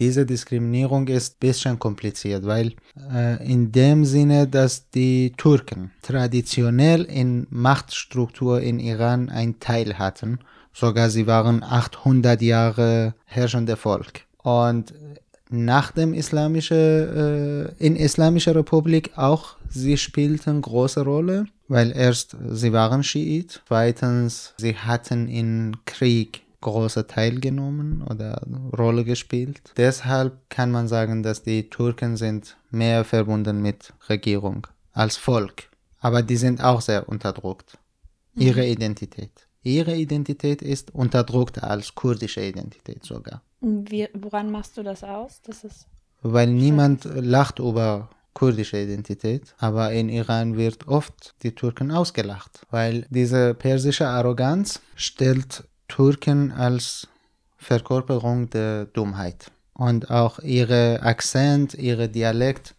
diese 0.00 0.24
Diskriminierung 0.24 1.06
ist 1.08 1.34
ein 1.34 1.40
bisschen 1.40 1.78
kompliziert, 1.78 2.46
weil 2.46 2.72
äh, 3.12 3.46
in 3.46 3.70
dem 3.70 4.06
Sinne, 4.06 4.48
dass 4.48 4.88
die 4.88 5.34
Türken 5.36 5.90
traditionell 6.00 7.02
in 7.02 7.46
Machtstruktur 7.50 8.62
in 8.62 8.80
Iran 8.80 9.28
einen 9.28 9.60
Teil 9.60 9.98
hatten, 9.98 10.38
sogar 10.72 11.10
sie 11.10 11.26
waren 11.26 11.62
800 11.62 12.40
Jahre 12.40 13.14
herrschende 13.26 13.76
Volk. 13.76 14.22
Und 14.42 14.94
nach 15.54 15.92
dem 15.92 16.14
islamische 16.14 17.74
äh, 17.78 17.84
in 17.84 17.96
islamischer 17.96 18.54
Republik 18.54 19.12
auch 19.16 19.56
sie 19.68 19.96
spielten 19.96 20.60
große 20.60 21.02
Rolle, 21.02 21.46
weil 21.68 21.92
erst 21.92 22.36
sie 22.50 22.72
waren 22.72 23.02
Schiit, 23.02 23.62
zweitens 23.66 24.54
sie 24.56 24.76
hatten 24.76 25.28
in 25.28 25.76
Krieg 25.84 26.42
großer 26.60 27.06
teilgenommen 27.06 28.02
oder 28.02 28.42
Rolle 28.76 29.04
gespielt. 29.04 29.60
Deshalb 29.76 30.48
kann 30.48 30.70
man 30.70 30.88
sagen, 30.88 31.22
dass 31.22 31.42
die 31.42 31.68
Türken 31.68 32.16
sind 32.16 32.56
mehr 32.70 33.04
verbunden 33.04 33.60
mit 33.60 33.92
Regierung 34.08 34.66
als 34.92 35.16
Volk. 35.16 35.68
Aber 36.00 36.22
die 36.22 36.36
sind 36.36 36.62
auch 36.62 36.80
sehr 36.80 37.08
unterdrückt. 37.08 37.78
Ihre 38.34 38.62
mhm. 38.62 38.72
Identität. 38.72 39.30
Ihre 39.62 39.94
Identität 39.94 40.60
ist 40.60 40.94
unterdrückter 40.94 41.70
als 41.70 41.94
kurdische 41.94 42.42
Identität 42.42 43.04
sogar. 43.04 43.42
Wie, 43.64 44.08
woran 44.12 44.50
machst 44.50 44.76
du 44.76 44.82
das 44.82 45.02
aus? 45.02 45.40
Das 45.42 45.64
ist 45.64 45.86
Weil 46.22 46.48
niemand 46.48 47.04
lacht 47.04 47.58
über 47.58 48.10
kurdische 48.34 48.78
Identität, 48.78 49.54
aber 49.58 49.92
in 49.92 50.08
Iran 50.08 50.56
wird 50.56 50.86
oft 50.88 51.34
die 51.42 51.54
Türken 51.54 51.90
ausgelacht, 51.90 52.66
weil 52.70 53.06
diese 53.08 53.54
persische 53.54 54.08
Arroganz 54.08 54.80
stellt 54.96 55.64
Türken 55.88 56.52
als 56.52 57.08
Verkörperung 57.56 58.50
der 58.50 58.86
Dummheit. 58.86 59.50
Und 59.72 60.10
auch 60.10 60.38
ihre 60.40 61.00
Akzent, 61.02 61.74
ihre 61.74 62.08
Dialekt 62.08 62.74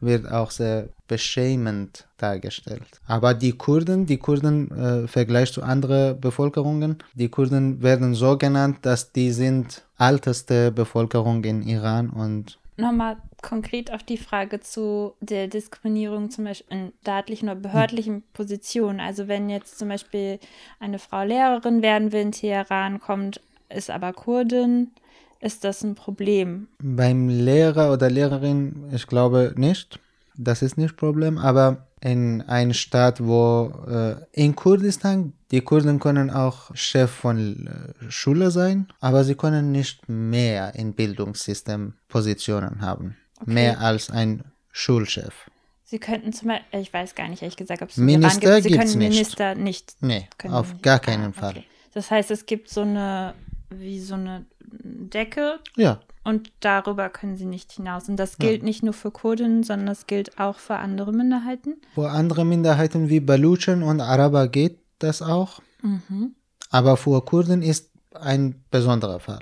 wird 0.00 0.30
auch 0.30 0.50
sehr 0.50 0.88
beschämend 1.06 2.06
dargestellt. 2.18 3.00
Aber 3.06 3.34
die 3.34 3.52
Kurden, 3.52 4.06
die 4.06 4.18
Kurden 4.18 4.70
äh, 4.70 5.00
im 5.00 5.08
Vergleich 5.08 5.52
zu 5.52 5.62
anderen 5.62 6.20
Bevölkerungen, 6.20 6.98
die 7.14 7.28
Kurden 7.28 7.82
werden 7.82 8.14
so 8.14 8.36
genannt, 8.36 8.78
dass 8.82 9.12
die 9.12 9.32
sind 9.32 9.84
älteste 9.98 10.70
Bevölkerung 10.70 11.42
in 11.44 11.62
Iran 11.62 12.10
und 12.10 12.58
nochmal 12.76 13.16
konkret 13.42 13.92
auf 13.92 14.02
die 14.02 14.18
Frage 14.18 14.60
zu 14.60 15.14
der 15.20 15.48
Diskriminierung 15.48 16.30
zum 16.30 16.44
Beispiel 16.44 16.76
in 16.76 16.92
staatlichen 17.02 17.48
oder 17.48 17.60
behördlichen 17.60 18.22
Positionen. 18.32 19.00
Also 19.00 19.28
wenn 19.28 19.50
jetzt 19.50 19.78
zum 19.78 19.88
Beispiel 19.88 20.38
eine 20.80 20.98
Frau 20.98 21.24
Lehrerin 21.24 21.82
werden 21.82 22.12
will 22.12 22.22
in 22.22 22.32
Teheran, 22.32 23.00
kommt, 23.00 23.40
ist 23.68 23.90
aber 23.90 24.12
Kurdin, 24.12 24.92
ist 25.40 25.64
das 25.64 25.82
ein 25.82 25.94
Problem? 25.94 26.68
Beim 26.80 27.28
Lehrer 27.28 27.92
oder 27.92 28.10
Lehrerin, 28.10 28.84
ich 28.92 29.06
glaube 29.06 29.54
nicht. 29.56 30.00
Das 30.36 30.62
ist 30.62 30.78
nicht 30.78 30.96
Problem, 30.96 31.36
aber 31.38 31.88
in 32.00 32.42
einer 32.42 32.74
Stadt, 32.74 33.24
wo 33.24 33.72
äh, 33.88 34.16
in 34.32 34.54
Kurdistan, 34.54 35.32
die 35.50 35.60
Kurden 35.62 35.98
können 35.98 36.30
auch 36.30 36.74
Chef 36.74 37.10
von 37.10 37.66
äh, 37.66 38.10
Schule 38.10 38.50
sein, 38.50 38.86
aber 39.00 39.24
sie 39.24 39.34
können 39.34 39.72
nicht 39.72 40.08
mehr 40.08 40.74
im 40.76 40.92
Bildungssystem 40.92 41.94
Positionen 42.08 42.80
haben. 42.80 43.16
Okay. 43.40 43.52
Mehr 43.52 43.80
als 43.80 44.10
ein 44.10 44.44
Schulchef. 44.70 45.50
Sie 45.84 45.98
könnten 45.98 46.32
zum 46.32 46.48
Beispiel, 46.48 46.80
ich 46.80 46.92
weiß 46.92 47.14
gar 47.14 47.28
nicht, 47.28 47.42
ehrlich 47.42 47.56
gesagt, 47.56 47.82
ob 47.82 47.88
es 47.88 47.96
Minister 47.96 48.60
gibt. 48.60 48.74
Sie 48.74 48.78
können 48.78 48.98
Minister 48.98 49.54
nicht. 49.54 49.94
Nee, 50.00 50.28
auf 50.50 50.72
nicht. 50.72 50.82
gar 50.82 50.98
keinen 50.98 51.32
ah, 51.36 51.40
Fall. 51.40 51.50
Okay. 51.50 51.64
Das 51.94 52.10
heißt, 52.10 52.30
es 52.30 52.46
gibt 52.46 52.68
so 52.68 52.82
eine, 52.82 53.34
wie 53.70 54.00
so 54.00 54.14
eine 54.14 54.46
Decke. 54.60 55.58
Ja. 55.76 56.00
Und 56.24 56.52
darüber 56.60 57.08
können 57.08 57.36
sie 57.36 57.46
nicht 57.46 57.72
hinaus. 57.72 58.08
Und 58.08 58.16
das 58.16 58.38
gilt 58.38 58.58
ja. 58.58 58.64
nicht 58.64 58.82
nur 58.82 58.92
für 58.92 59.10
Kurden, 59.10 59.62
sondern 59.62 59.86
das 59.86 60.06
gilt 60.06 60.38
auch 60.38 60.56
für 60.56 60.76
andere 60.76 61.12
Minderheiten. 61.12 61.76
Für 61.94 62.10
andere 62.10 62.44
Minderheiten 62.44 63.08
wie 63.08 63.20
Baluchen 63.20 63.82
und 63.82 64.00
Araber 64.00 64.48
geht 64.48 64.78
das 64.98 65.22
auch. 65.22 65.60
Mhm. 65.82 66.34
Aber 66.70 66.96
für 66.96 67.24
Kurden 67.24 67.62
ist 67.62 67.90
ein 68.14 68.62
besonderer 68.70 69.20
Fall. 69.20 69.40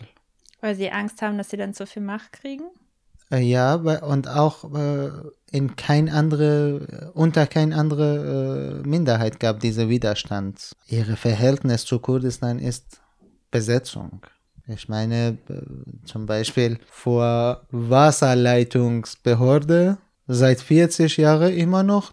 Weil 0.60 0.74
sie 0.76 0.90
Angst 0.90 1.22
haben, 1.22 1.38
dass 1.38 1.50
sie 1.50 1.56
dann 1.56 1.74
zu 1.74 1.86
viel 1.86 2.02
Macht 2.02 2.32
kriegen? 2.32 2.64
Äh, 3.30 3.40
ja, 3.40 3.74
und 3.74 4.28
auch 4.28 4.72
äh, 4.74 5.10
in 5.50 5.74
kein 5.74 6.08
andere, 6.08 7.10
unter 7.14 7.46
kein 7.46 7.72
andere 7.72 8.82
äh, 8.84 8.88
Minderheit 8.88 9.40
gab 9.40 9.60
diese 9.60 9.88
Widerstand. 9.88 10.72
Ihre 10.86 11.16
Verhältnis 11.16 11.84
zu 11.84 11.98
Kurdistan 11.98 12.58
ist 12.58 13.00
Besetzung. 13.50 14.20
Ich 14.68 14.88
meine 14.88 15.38
äh, 15.48 15.62
zum 16.04 16.26
Beispiel 16.26 16.80
vor 16.90 17.62
Wasserleitungsbehörde 17.70 19.98
seit 20.26 20.60
40 20.60 21.18
Jahren 21.18 21.52
immer 21.52 21.84
noch 21.84 22.12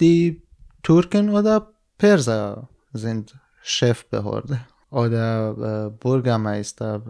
die 0.00 0.42
Türken 0.82 1.30
oder 1.30 1.70
Perser 1.98 2.68
sind 2.92 3.36
Chefbehörde 3.62 4.58
oder 4.90 5.86
äh, 5.86 5.90
Bürgermeister. 5.90 7.02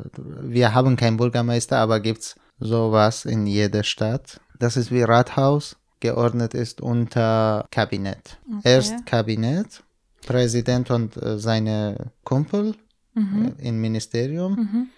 Wir 0.42 0.74
haben 0.74 0.96
keinen 0.96 1.16
Bürgermeister, 1.16 1.78
aber 1.78 2.00
gibt 2.00 2.20
es 2.20 2.36
sowas 2.60 3.24
in 3.24 3.46
jeder 3.46 3.82
Stadt. 3.82 4.38
Das 4.58 4.76
ist 4.76 4.92
wie 4.92 5.02
Rathaus, 5.02 5.76
geordnet 6.00 6.52
ist 6.54 6.80
unter 6.80 7.66
Kabinett. 7.70 8.38
Okay. 8.46 8.74
Erst 8.74 9.06
Kabinett, 9.06 9.82
Präsident 10.26 10.90
und 10.90 11.16
äh, 11.16 11.38
seine 11.38 12.12
Kumpel 12.22 12.74
mhm. 13.14 13.54
äh, 13.58 13.68
im 13.68 13.80
Ministerium. 13.80 14.54
Mhm. 14.54 14.88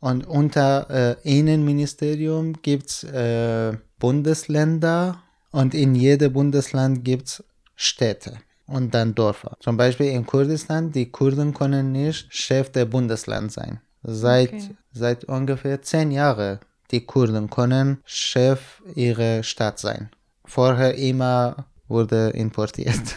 Und 0.00 0.26
unter 0.26 0.90
äh, 0.90 1.38
Innenministerium 1.38 2.54
gibt 2.62 2.90
es 2.90 3.04
äh, 3.04 3.76
Bundesländer 3.98 5.22
und 5.50 5.74
in 5.74 5.94
jedem 5.94 6.32
Bundesland 6.32 7.04
gibt 7.04 7.28
es 7.28 7.44
Städte 7.74 8.38
und 8.66 8.94
dann 8.94 9.14
Dörfer. 9.14 9.56
Zum 9.60 9.76
Beispiel 9.76 10.06
in 10.06 10.26
Kurdistan, 10.26 10.92
die 10.92 11.10
Kurden 11.10 11.54
können 11.54 11.92
nicht 11.92 12.26
Chef 12.30 12.70
der 12.70 12.84
Bundesland 12.84 13.52
sein. 13.52 13.80
Seit, 14.02 14.52
okay. 14.52 14.76
seit 14.92 15.24
ungefähr 15.24 15.80
zehn 15.80 16.10
Jahren 16.10 16.58
die 16.90 17.06
Kurden 17.06 17.48
können 17.48 18.02
Chef 18.04 18.82
ihrer 18.94 19.42
Stadt 19.42 19.78
sein. 19.78 20.10
Vorher 20.44 20.94
immer 20.96 21.66
wurde 21.88 22.30
importiert. 22.30 23.16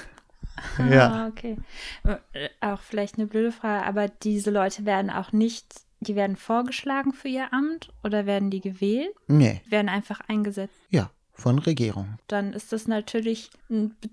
Ah, 0.78 0.89
ja. 0.89 1.28
okay. 1.28 1.58
Äh, 2.04 2.50
auch 2.62 2.82
vielleicht 2.82 3.15
eine 3.15 3.28
blöde 3.28 3.52
Frage, 3.52 3.86
aber 3.86 4.08
diese 4.08 4.52
Leute 4.52 4.86
werden 4.86 5.10
auch 5.10 5.32
nicht, 5.32 5.82
die 6.00 6.15
werden 6.15 6.36
vorgeschlagen 6.36 7.13
für 7.13 7.28
ihr 7.28 7.54
Amt 7.54 7.89
oder 8.04 8.26
werden 8.26 8.50
die 8.50 8.62
gewählt? 8.62 9.13
Nee. 9.28 9.62
Werden 9.70 9.89
einfach 9.89 10.22
eingesetzt. 10.28 10.76
Ja, 10.89 11.10
von 11.38 11.60
Regierung. 11.60 12.17
Dann 12.28 12.54
ist 12.54 12.74
das 12.74 12.88
natürlich 12.88 13.52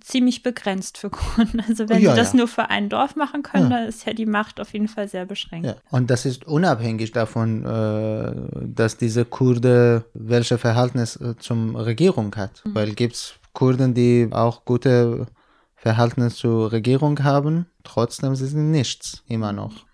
ziemlich 0.00 0.42
begrenzt 0.42 0.98
für 0.98 1.11
Kunden. 1.11 1.61
Also 1.66 1.88
wenn 1.88 2.02
ja, 2.02 2.11
sie 2.11 2.16
das 2.16 2.33
ja. 2.33 2.38
nur 2.38 2.48
für 2.48 2.70
ein 2.70 2.88
Dorf 2.88 3.16
machen 3.16 3.42
können, 3.42 3.70
ja. 3.70 3.78
dann 3.78 3.88
ist 3.88 4.04
ja 4.07 4.12
die 4.12 4.26
Macht 4.26 4.61
auf 4.61 4.72
jeden 4.72 4.88
Fall 4.88 5.09
sehr 5.09 5.24
beschränkt. 5.24 5.66
Ja. 5.66 5.76
Und 5.90 6.11
das 6.11 6.26
ist 6.26 6.44
unabhängig 6.46 7.12
davon, 7.12 7.64
äh, 7.64 8.66
dass 8.66 8.96
diese 8.96 9.24
Kurde 9.24 10.04
welche 10.12 10.59
Verhältnis 10.59 11.16
äh, 11.16 11.35
zum 11.38 11.76
Regierung 11.76 12.35
hat. 12.37 12.62
Mhm. 12.64 12.74
Weil 12.74 12.94
gibt 12.94 13.14
es 13.14 13.35
Kurden, 13.54 13.94
die 13.94 14.28
auch 14.30 14.64
gute 14.64 15.26
Verhältnis 15.85 16.37
zur 16.37 16.73
Regierung 16.73 17.23
haben. 17.25 17.66
Trotzdem 17.83 18.35
sie 18.35 18.47
sind 18.47 18.70
nichts, 18.70 19.23
immer 19.29 19.53
noch. 19.53 19.85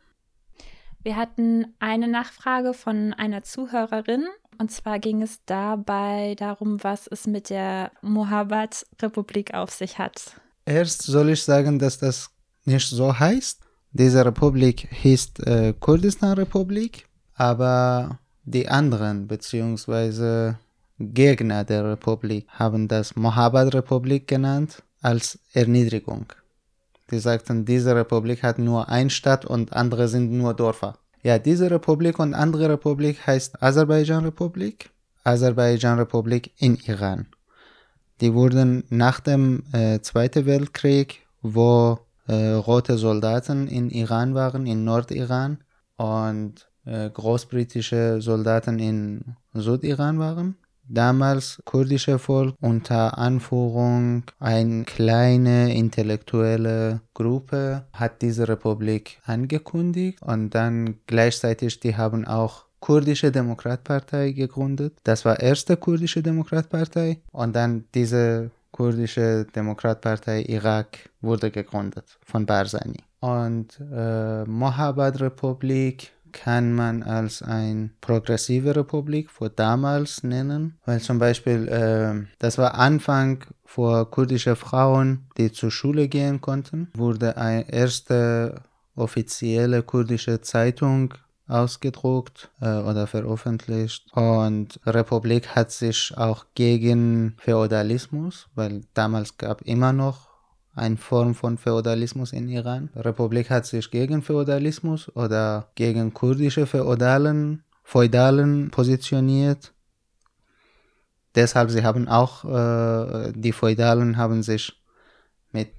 Wir 1.03 1.17
hatten 1.17 1.75
eine 1.81 2.07
Nachfrage 2.07 2.75
von 2.75 3.13
einer 3.13 3.43
Zuhörerin. 3.43 4.25
Und 4.57 4.71
zwar 4.71 5.01
ging 5.01 5.21
es 5.21 5.41
dabei 5.47 6.37
darum, 6.39 6.79
was 6.85 7.09
es 7.09 7.27
mit 7.27 7.51
der 7.51 7.91
Mohabbat-Republik 8.03 9.55
auf 9.55 9.71
sich 9.71 9.99
hat. 9.99 10.41
Erst 10.65 11.03
soll 11.03 11.31
ich 11.31 11.43
sagen, 11.43 11.81
dass 11.81 11.99
das 11.99 12.31
nicht 12.65 12.89
so 12.89 13.19
heißt. 13.19 13.61
Diese 13.91 14.25
Republik 14.25 14.87
hieß 14.93 15.41
äh, 15.41 15.73
Kurdistan-Republik, 15.73 17.09
aber 17.35 18.21
die 18.45 18.69
anderen 18.69 19.27
beziehungsweise 19.27 20.57
Gegner 21.01 21.65
der 21.65 21.85
Republik 21.85 22.47
haben 22.49 22.87
das 22.87 23.17
Mohabbat-Republik 23.17 24.29
genannt 24.29 24.85
als 25.01 25.39
Erniedrigung. 25.53 26.27
Die 27.11 27.19
sagten, 27.19 27.65
diese 27.65 27.95
Republik 27.97 28.43
hat 28.43 28.59
nur 28.59 28.89
eine 28.89 29.11
Stadt 29.11 29.45
und 29.45 29.73
andere 29.73 30.09
sind 30.09 30.31
nur 30.31 30.55
Dörfer. 30.55 30.99
Ja, 31.23 31.39
diese 31.39 31.71
Republik 31.71 32.19
und 32.19 32.35
andere 32.35 32.69
Republik 32.71 33.27
heißt 33.27 33.63
Aserbaidschan-Republik, 33.63 34.91
Aserbaidschan-Republik 35.25 36.53
in 36.59 36.77
Iran. 36.77 37.27
Die 38.21 38.33
wurden 38.33 38.85
nach 38.89 39.21
dem 39.21 39.65
äh, 39.73 40.01
Zweiten 40.01 40.47
Weltkrieg, 40.47 41.27
wo 41.43 41.99
äh, 42.27 42.53
rote 42.53 42.97
Soldaten 42.97 43.67
in 43.67 43.91
Iran 43.91 44.35
waren, 44.35 44.67
in 44.67 44.85
Nordiran, 44.85 45.59
und 45.97 46.67
äh, 46.87 47.11
großbritische 47.11 48.23
Soldaten 48.23 48.79
in 48.79 49.37
Südiran 49.53 50.19
waren, 50.19 50.57
damals 50.91 51.61
kurdische 51.65 52.19
Volk 52.19 52.55
unter 52.61 53.19
Anführung 53.19 54.25
eine 54.39 54.85
kleine 54.85 55.75
intellektuelle 55.75 57.01
Gruppe 57.15 57.85
hat 57.93 58.23
diese 58.23 58.49
Republik 58.49 59.21
angekündigt 59.25 60.21
und 60.23 60.51
dann 60.51 60.97
gleichzeitig 61.07 61.81
die 61.81 61.97
haben 61.97 62.27
auch 62.27 62.65
kurdische 62.81 63.31
Demokratpartei 63.31 64.33
gegründet. 64.33 64.95
Das 65.05 65.25
war 65.25 65.39
erste 65.39 65.77
kurdische 65.77 66.23
Demokratpartei 66.23 67.21
und 67.31 67.55
dann 67.55 67.85
diese 67.95 68.51
kurdische 68.73 69.47
Demokratpartei 69.55 70.43
Irak 70.43 71.11
wurde 71.21 71.51
gegründet 71.51 72.19
von 72.25 72.47
Barzani. 72.47 73.01
Und 73.21 73.79
äh, 73.93 74.45
Mohabbat 74.45 75.21
Republik 75.21 76.11
kann 76.33 76.73
man 76.73 77.03
als 77.03 77.43
eine 77.43 77.91
progressive 78.01 78.75
Republik 78.77 79.31
vor 79.31 79.49
damals 79.49 80.23
nennen, 80.23 80.79
weil 80.85 81.01
zum 81.01 81.19
Beispiel 81.19 81.69
äh, 81.69 82.27
das 82.39 82.59
war 82.59 82.75
Anfang 82.75 83.45
vor 83.65 84.11
kurdische 84.11 84.57
Frauen, 84.57 85.27
die 85.37 85.53
zur 85.53 85.71
Schule 85.71 86.09
gehen 86.09 86.41
konnten, 86.41 86.89
wurde 86.95 87.37
eine 87.37 87.73
erste 87.73 88.63
offizielle 88.97 89.83
kurdische 89.83 90.41
Zeitung 90.41 91.15
ausgedruckt 91.51 92.51
äh, 92.61 92.77
oder 92.79 93.07
veröffentlicht. 93.07 94.07
Und 94.13 94.81
Republik 94.87 95.49
hat 95.49 95.71
sich 95.73 96.15
auch 96.17 96.47
gegen 96.55 97.37
Feudalismus, 97.39 98.49
weil 98.55 98.83
damals 98.95 99.37
gab 99.37 99.63
immer 99.63 99.93
noch 99.93 100.30
eine 100.75 100.97
Form 100.97 101.35
von 101.35 101.59
Feudalismus 101.59 102.33
in 102.33 102.49
Iran. 102.49 102.91
Die 102.95 103.01
Republik 103.01 103.51
hat 103.51 103.67
sich 103.67 103.91
gegen 103.91 104.23
Feudalismus 104.23 105.15
oder 105.17 105.71
gegen 105.75 106.15
kurdische 106.15 106.67
Feudalen, 106.67 107.65
Feudalen 107.83 108.71
positioniert. 108.71 109.73
Deshalb 111.35 111.71
sie 111.71 111.85
haben 111.85 112.09
auch 112.09 112.45
äh, 112.45 113.33
die 113.35 113.53
Feudalen 113.53 114.17
haben 114.17 114.43
sich 114.43 114.73
mit 115.53 115.73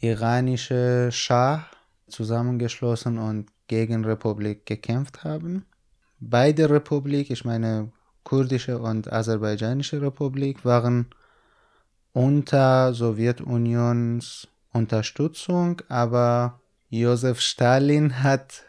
iranische 0.00 1.10
Schah 1.12 1.66
zusammengeschlossen 2.08 3.18
und 3.18 3.50
gegen 3.68 4.04
Republik 4.04 4.64
gekämpft 4.66 5.24
haben. 5.24 5.66
Beide 6.20 6.70
Republik, 6.70 7.30
ich 7.30 7.44
meine 7.44 7.92
kurdische 8.22 8.78
und 8.78 9.12
aserbaidschanische 9.12 10.00
Republik, 10.00 10.64
waren 10.64 11.06
unter 12.16 12.94
Sowjetunions 12.94 14.48
Unterstützung, 14.72 15.82
aber 15.90 16.60
Josef 16.88 17.42
Stalin 17.42 18.22
hat 18.22 18.64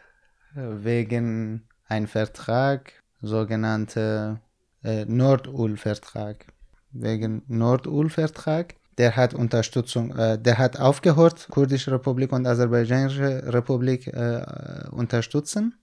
wegen 0.54 1.66
ein 1.86 2.06
Vertrag, 2.06 2.92
sogenannte 3.22 4.40
äh, 4.84 5.06
Nordul-Vertrag, 5.06 6.44
wegen 6.92 7.42
Nordul-Vertrag, 7.48 8.74
der 8.98 9.16
hat 9.16 9.32
Unterstützung, 9.32 10.14
äh, 10.14 10.38
der 10.38 10.58
hat 10.58 10.78
aufgehört, 10.78 11.48
Kurdische 11.50 11.90
Republik 11.92 12.32
und 12.32 12.46
Aserbaidschanische 12.46 13.50
Republik 13.50 14.08
äh, 14.08 14.44
unterstützen. 14.90 15.74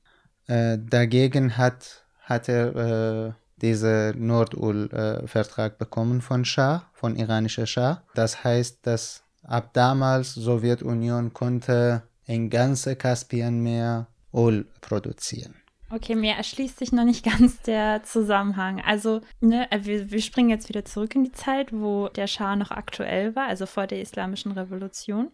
Äh, 0.46 0.78
dagegen 0.78 1.58
hat, 1.58 2.06
hat 2.20 2.48
er 2.48 2.76
äh, 2.76 3.45
diesen 3.62 4.26
Nordul-Vertrag 4.26 5.78
bekommen 5.78 6.22
von 6.22 6.46
Schah, 6.46 6.90
von 6.94 7.16
iranischer 7.16 7.66
Schah. 7.66 8.04
Das 8.14 8.44
heißt, 8.44 8.86
dass 8.86 9.24
ab 9.44 9.72
damals 9.74 10.34
Sowjetunion 10.34 11.34
konnte 11.34 12.04
in 12.26 12.50
ganze 12.50 12.96
Kaspienmeer 12.96 14.08
Öl 14.34 14.66
produzieren. 14.82 15.56
Okay, 15.92 16.16
mir 16.16 16.34
erschließt 16.34 16.80
sich 16.80 16.92
noch 16.92 17.06
nicht 17.06 17.24
ganz 17.40 17.62
der 17.62 18.04
Zusammenhang. 18.04 18.82
Also, 18.82 19.22
ne, 19.40 19.72
äh, 19.72 19.80
wir, 19.84 20.12
wir 20.12 20.22
springen 20.22 20.50
jetzt 20.50 20.68
wieder 20.68 20.84
zurück 20.84 21.16
in 21.16 21.24
die 21.24 21.32
Zeit, 21.32 21.72
wo 21.72 22.10
der 22.10 22.28
Schah 22.28 22.56
noch 22.56 22.72
aktuell 22.72 23.36
war, 23.36 23.48
also 23.48 23.66
vor 23.66 23.88
der 23.88 24.02
Islamischen 24.02 24.52
Revolution. 24.52 25.32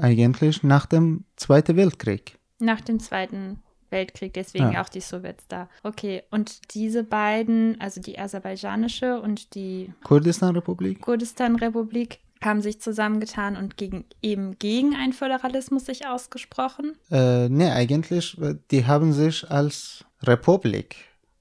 Eigentlich 0.00 0.62
nach 0.62 0.86
dem 0.86 1.24
Zweiten 1.36 1.76
Weltkrieg. 1.76 2.38
Nach 2.58 2.80
dem 2.80 3.00
Zweiten 3.00 3.62
Weltkrieg, 3.90 4.32
deswegen 4.34 4.72
ja. 4.72 4.82
auch 4.82 4.88
die 4.88 5.00
Sowjets 5.00 5.46
da. 5.48 5.68
Okay, 5.82 6.22
und 6.30 6.74
diese 6.74 7.04
beiden, 7.04 7.80
also 7.80 8.00
die 8.00 8.18
aserbaidschanische 8.18 9.20
und 9.20 9.54
die 9.54 9.92
Kurdistan-Republik, 10.04 11.00
Kurdistan-Republik, 11.00 12.20
haben 12.42 12.60
sich 12.60 12.80
zusammengetan 12.80 13.56
und 13.56 13.76
gegen, 13.76 14.04
eben 14.20 14.58
gegen 14.58 14.94
einen 14.94 15.12
Föderalismus 15.12 15.86
sich 15.86 16.06
ausgesprochen? 16.06 16.92
Äh, 17.10 17.48
nee, 17.48 17.70
eigentlich, 17.70 18.36
die 18.70 18.86
haben 18.86 19.12
sich 19.12 19.50
als 19.50 20.04
Republik 20.22 20.96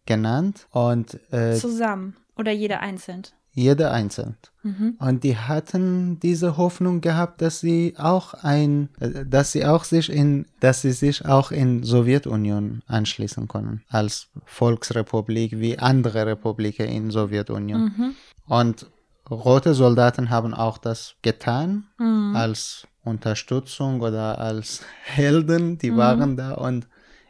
genannt 0.05 0.67
und 0.71 1.19
äh, 1.31 1.55
zusammen 1.55 2.15
oder 2.37 2.51
jeder 2.51 2.81
einzeln? 2.81 3.23
Jeder 3.55 3.91
einzeln. 3.91 4.35
Mhm. 4.63 4.95
Und 4.99 5.23
die 5.23 5.37
hatten 5.37 6.19
diese 6.19 6.57
Hoffnung 6.57 7.01
gehabt, 7.01 7.41
dass 7.41 7.59
sie 7.59 7.93
auch 7.97 8.33
ein, 8.33 8.89
dass 8.99 9.51
sie 9.51 9.65
auch 9.65 9.83
sich 9.83 10.11
in, 10.11 10.47
dass 10.59 10.81
sie 10.81 10.91
sich 10.91 11.25
auch 11.25 11.51
in 11.51 11.83
Sowjetunion 11.83 12.81
anschließen 12.87 13.47
können 13.47 13.83
als 13.89 14.29
Volksrepublik 14.45 15.59
wie 15.59 15.77
andere 15.77 16.25
Republiken 16.25 16.87
in 16.87 17.11
Sowjetunion. 17.11 17.93
Mhm. 17.95 18.15
Und 18.47 18.87
rote 19.29 19.75
Soldaten 19.75 20.31
haben 20.31 20.53
auch 20.53 20.79
das 20.79 21.15
getan 21.21 21.85
mhm. 21.99 22.35
als 22.35 22.87
Unterstützung 23.03 24.01
oder 24.01 24.39
als 24.39 24.81
Helden, 25.03 25.77
die 25.77 25.91
mhm. 25.91 25.97
waren 25.97 26.37
da 26.37 26.53
und 26.53 26.87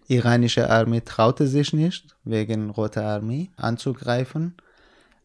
iranische 0.07 0.69
Armee 0.69 1.01
traute 1.01 1.47
sich 1.47 1.73
nicht 1.73 2.15
wegen 2.23 2.69
roter 2.69 3.05
Armee 3.05 3.51
anzugreifen, 3.57 4.55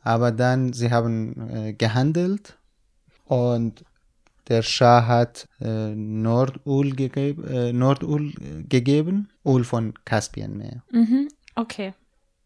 aber 0.09 0.33
dann 0.33 0.73
sie 0.73 0.91
haben 0.91 1.51
äh, 1.51 1.73
gehandelt 1.75 2.57
und 3.27 3.85
der 4.49 4.63
Schah 4.63 5.07
hat 5.07 5.47
äh, 5.61 5.95
Nordul, 5.95 6.95
gegeb, 6.95 7.47
äh, 7.47 7.75
Nordul 7.75 8.33
gegeben, 8.67 9.29
Öl 9.45 9.65
von 9.65 9.93
Kaspienmeer. 10.07 10.83
Mhm. 10.91 11.29
Okay. 11.57 11.93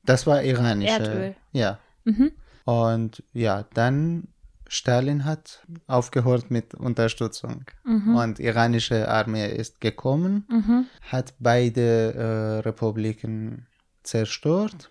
Das 0.05 0.27
war 0.27 0.43
iranische. 0.43 0.91
Erdöl. 0.91 1.37
Ja. 1.53 1.79
Mhm. 2.03 2.33
Und 2.65 3.23
ja, 3.33 3.65
dann 3.75 4.27
Stalin 4.67 5.25
hat 5.25 5.65
aufgehört 5.87 6.51
mit 6.51 6.75
Unterstützung 6.75 7.65
mhm. 7.85 8.17
und 8.17 8.41
iranische 8.41 9.09
Armee 9.09 9.49
ist 9.55 9.81
gekommen, 9.81 10.47
mhm. 10.51 10.87
hat 11.03 11.35
beide 11.39 12.15
äh, 12.15 12.59
Republiken 12.69 13.69
zerstört. 14.03 14.91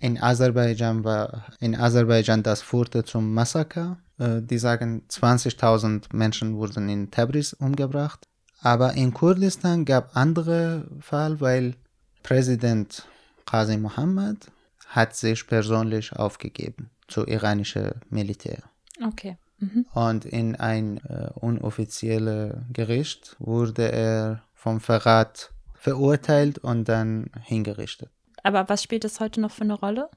In 0.00 0.20
Aserbaidschan 0.20 1.04
war 1.04 1.46
in 1.60 1.74
Aserbaidschan 1.74 2.42
das 2.42 2.62
führte 2.62 3.04
zum 3.04 3.34
Massaker. 3.34 3.98
Äh, 4.18 4.42
die 4.42 4.58
sagen 4.58 5.02
20.000 5.08 6.14
Menschen 6.14 6.56
wurden 6.56 6.88
in 6.88 7.10
Tabriz 7.10 7.52
umgebracht. 7.52 8.24
Aber 8.60 8.94
in 8.94 9.14
Kurdistan 9.14 9.84
gab 9.84 10.16
andere 10.16 10.88
Fall, 11.00 11.40
weil 11.40 11.74
Präsident 12.22 13.06
Qazi 13.46 13.76
Muhammad 13.76 14.50
hat 14.88 15.14
sich 15.14 15.46
persönlich 15.46 16.12
aufgegeben 16.14 16.90
zu 17.06 17.26
iranische 17.26 17.96
Militär. 18.10 18.62
Okay. 19.04 19.36
Mhm. 19.58 19.86
Und 19.92 20.24
in 20.24 20.56
ein 20.56 20.98
äh, 20.98 21.30
unoffizielles 21.34 22.56
Gericht 22.72 23.36
wurde 23.38 23.90
er 23.92 24.42
vom 24.54 24.80
Verrat 24.80 25.52
verurteilt 25.74 26.58
und 26.58 26.88
dann 26.88 27.30
hingerichtet. 27.42 28.10
Aber 28.42 28.68
was 28.68 28.82
spielt 28.82 29.04
es 29.04 29.20
heute 29.20 29.40
noch 29.40 29.50
für 29.50 29.62
eine 29.62 29.74
Rolle? 29.74 30.08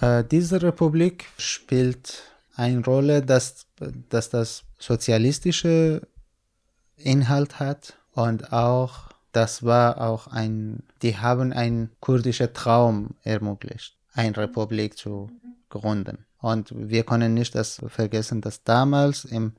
Äh, 0.00 0.24
diese 0.24 0.62
Republik 0.62 1.26
spielt 1.38 2.22
eine 2.54 2.84
Rolle, 2.84 3.22
dass, 3.22 3.66
dass 4.08 4.30
das 4.30 4.64
sozialistische 4.78 6.06
Inhalt 6.96 7.60
hat 7.60 7.94
und 8.12 8.52
auch 8.52 9.12
das 9.32 9.62
war 9.62 10.00
auch 10.00 10.26
ein, 10.26 10.82
die 11.00 11.16
haben 11.16 11.52
einen 11.52 11.90
kurdischen 12.00 12.52
Traum 12.52 13.14
ermöglicht. 13.22 13.96
eine 14.14 14.36
Republik 14.36 14.98
zu 14.98 15.30
gründen. 15.70 16.26
Und 16.38 16.72
wir 16.74 17.04
können 17.04 17.32
nicht 17.34 17.54
das 17.54 17.80
vergessen, 17.86 18.42
dass 18.42 18.62
damals 18.62 19.24
im 19.24 19.54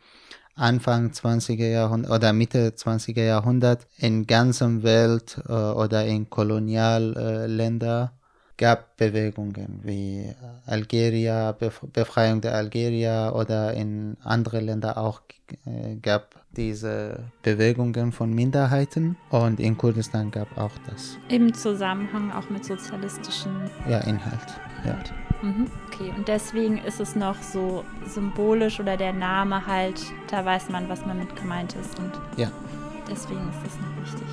Anfang 0.55 1.09
20er 1.11 1.67
Jahrhundert 1.67 2.11
oder 2.11 2.33
Mitte 2.33 2.69
20er 2.69 3.23
Jahrhundert 3.23 3.87
in 3.97 4.27
ganzer 4.27 4.83
Welt 4.83 5.41
äh, 5.47 5.51
oder 5.51 6.05
in 6.05 6.29
Kolonialländer 6.29 8.11
äh, 8.13 8.23
gab 8.57 8.97
Bewegungen 8.97 9.79
wie 9.83 10.31
Algeria, 10.65 11.53
Befreiung 11.91 12.41
der 12.41 12.55
Algerier 12.55 13.33
oder 13.35 13.73
in 13.73 14.15
andere 14.23 14.59
Länder 14.59 14.97
auch 14.97 15.21
äh, 15.65 15.95
gab 15.95 16.35
diese 16.55 17.31
Bewegungen 17.41 18.11
von 18.11 18.31
Minderheiten 18.31 19.17
und 19.29 19.59
in 19.59 19.77
Kurdistan 19.77 20.29
gab 20.29 20.55
auch 20.57 20.71
das. 20.87 21.17
Im 21.29 21.53
Zusammenhang 21.53 22.31
auch 22.31 22.49
mit 22.49 22.63
sozialistischen 22.63 23.51
ja, 23.89 23.99
Inhalt. 23.99 24.61
Ja. 24.85 24.99
Mhm. 25.41 25.67
Okay, 25.93 26.11
und 26.15 26.27
deswegen 26.27 26.79
ist 26.79 26.99
es 26.99 27.15
noch 27.15 27.41
so 27.41 27.83
symbolisch 28.05 28.79
oder 28.79 28.97
der 28.97 29.13
Name 29.13 29.67
halt, 29.67 30.01
da 30.27 30.43
weiß 30.43 30.69
man, 30.69 30.89
was 30.89 31.05
man 31.05 31.19
mit 31.19 31.35
gemeint 31.35 31.75
ist. 31.75 31.99
Und 31.99 32.11
ja. 32.35 32.49
deswegen 33.09 33.41
ist 33.49 33.73
es 33.73 33.79
noch 33.79 34.01
wichtig, 34.01 34.32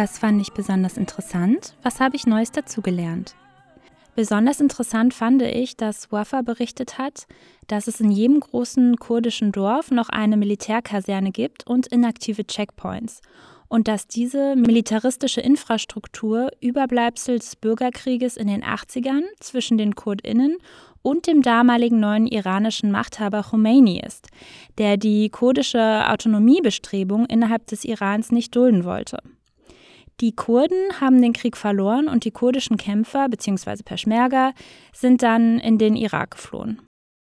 Was 0.00 0.16
fand 0.16 0.40
ich 0.40 0.52
besonders 0.52 0.96
interessant? 0.96 1.74
Was 1.82 1.98
habe 1.98 2.14
ich 2.14 2.24
Neues 2.24 2.52
dazugelernt? 2.52 3.34
Besonders 4.14 4.60
interessant 4.60 5.12
fand 5.12 5.42
ich, 5.42 5.76
dass 5.76 6.12
Wafa 6.12 6.42
berichtet 6.42 6.98
hat, 6.98 7.26
dass 7.66 7.88
es 7.88 7.98
in 7.98 8.12
jedem 8.12 8.38
großen 8.38 8.94
kurdischen 8.98 9.50
Dorf 9.50 9.90
noch 9.90 10.08
eine 10.08 10.36
Militärkaserne 10.36 11.32
gibt 11.32 11.66
und 11.66 11.88
inaktive 11.88 12.46
Checkpoints 12.46 13.22
und 13.66 13.88
dass 13.88 14.06
diese 14.06 14.54
militaristische 14.54 15.40
Infrastruktur 15.40 16.50
Überbleibsel 16.60 17.40
des 17.40 17.56
Bürgerkrieges 17.56 18.36
in 18.36 18.46
den 18.46 18.62
80ern 18.62 19.22
zwischen 19.40 19.78
den 19.78 19.96
Kurdinnen 19.96 20.58
und 21.02 21.26
dem 21.26 21.42
damaligen 21.42 21.98
neuen 21.98 22.28
iranischen 22.28 22.92
Machthaber 22.92 23.42
Khomeini 23.42 24.00
ist, 24.06 24.28
der 24.78 24.96
die 24.96 25.28
kurdische 25.28 26.08
Autonomiebestrebung 26.08 27.26
innerhalb 27.26 27.66
des 27.66 27.84
Irans 27.84 28.30
nicht 28.30 28.54
dulden 28.54 28.84
wollte. 28.84 29.18
Die 30.20 30.34
Kurden 30.34 31.00
haben 31.00 31.22
den 31.22 31.32
Krieg 31.32 31.56
verloren 31.56 32.08
und 32.08 32.24
die 32.24 32.32
kurdischen 32.32 32.76
Kämpfer 32.76 33.28
bzw. 33.28 33.82
Peschmerga 33.84 34.52
sind 34.92 35.22
dann 35.22 35.60
in 35.60 35.78
den 35.78 35.94
Irak 35.94 36.32
geflohen. 36.32 36.82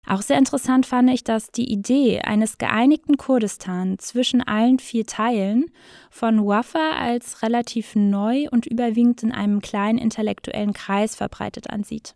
Auch 0.06 0.20
sehr 0.20 0.36
interessant 0.36 0.84
fand 0.84 1.08
ich, 1.10 1.24
dass 1.24 1.52
die 1.52 1.70
Idee 1.72 2.20
eines 2.20 2.58
geeinigten 2.58 3.16
Kurdistan 3.16 3.98
zwischen 3.98 4.42
allen 4.42 4.78
vier 4.78 5.06
Teilen 5.06 5.70
von 6.10 6.44
Wafa 6.44 6.96
als 6.98 7.42
relativ 7.42 7.94
neu 7.94 8.48
und 8.50 8.66
überwiegend 8.66 9.22
in 9.22 9.32
einem 9.32 9.60
kleinen 9.60 9.98
intellektuellen 9.98 10.72
Kreis 10.72 11.14
verbreitet 11.14 11.70
ansieht. 11.70 12.14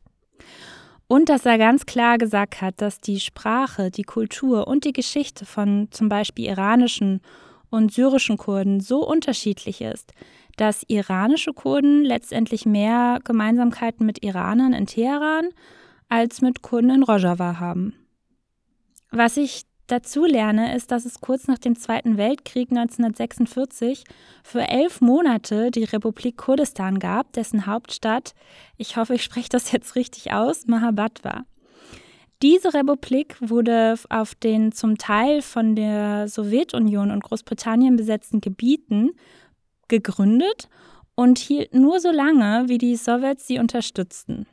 Und 1.07 1.29
dass 1.29 1.47
er 1.47 1.59
ganz 1.59 1.87
klar 1.87 2.19
gesagt 2.19 2.61
hat, 2.61 2.81
dass 2.81 3.01
die 3.01 3.21
Sprache, 3.21 3.93
die 3.93 4.03
Kultur 4.03 4.67
und 4.67 4.85
die 4.85 4.93
Geschichte 4.93 5.47
von 5.47 5.89
zum 5.93 6.09
Beispiel 6.09 6.47
iranischen 6.47 7.21
und 7.71 7.93
syrischen 7.93 8.37
Kurden 8.37 8.81
so 8.81 9.07
unterschiedlich 9.07 9.81
ist, 9.81 10.13
dass 10.57 10.85
iranische 10.89 11.53
Kurden 11.53 12.03
letztendlich 12.03 12.67
mehr 12.67 13.21
Gemeinsamkeiten 13.25 14.07
mit 14.07 14.25
Iranern 14.25 14.73
in 14.73 14.87
Teheran 14.87 15.51
als 16.09 16.41
mit 16.41 16.63
Kurden 16.63 16.91
in 16.91 17.03
Rojava 17.03 17.59
haben. 17.59 17.95
Was 19.11 19.37
ich 19.37 19.63
dazu 19.87 20.25
lerne, 20.25 20.75
ist, 20.75 20.91
dass 20.91 21.05
es 21.05 21.21
kurz 21.21 21.47
nach 21.47 21.59
dem 21.59 21.77
Zweiten 21.77 22.17
Weltkrieg 22.17 22.71
1946 22.71 24.05
für 24.43 24.63
elf 24.63 25.01
Monate 25.01 25.71
die 25.71 25.85
Republik 25.85 26.37
Kurdistan 26.37 26.99
gab, 26.99 27.33
dessen 27.33 27.67
Hauptstadt, 27.67 28.35
ich 28.77 28.97
hoffe, 28.97 29.15
ich 29.15 29.23
spreche 29.23 29.49
das 29.49 29.73
jetzt 29.73 29.95
richtig 29.95 30.33
aus, 30.33 30.67
Mahabad 30.67 31.25
war. 31.25 31.45
Diese 32.43 32.75
Republik 32.75 33.37
wurde 33.41 33.95
auf 34.11 34.35
den 34.35 34.71
zum 34.73 34.99
Teil 34.99 35.41
von 35.41 35.75
der 35.75 36.29
Sowjetunion 36.29 37.11
und 37.11 37.23
Großbritannien 37.23 37.97
besetzten 37.97 38.43
Gebieten 38.43 39.13
gegründet 39.89 40.69
und 41.15 41.39
hielt 41.39 41.75
nur 41.75 42.01
so 42.01 42.11
lange, 42.11 42.69
wie 42.69 42.79
die 42.79 42.97
Sowjets 42.97 43.47
sie 43.47 43.59
unterstützten. 43.59 44.47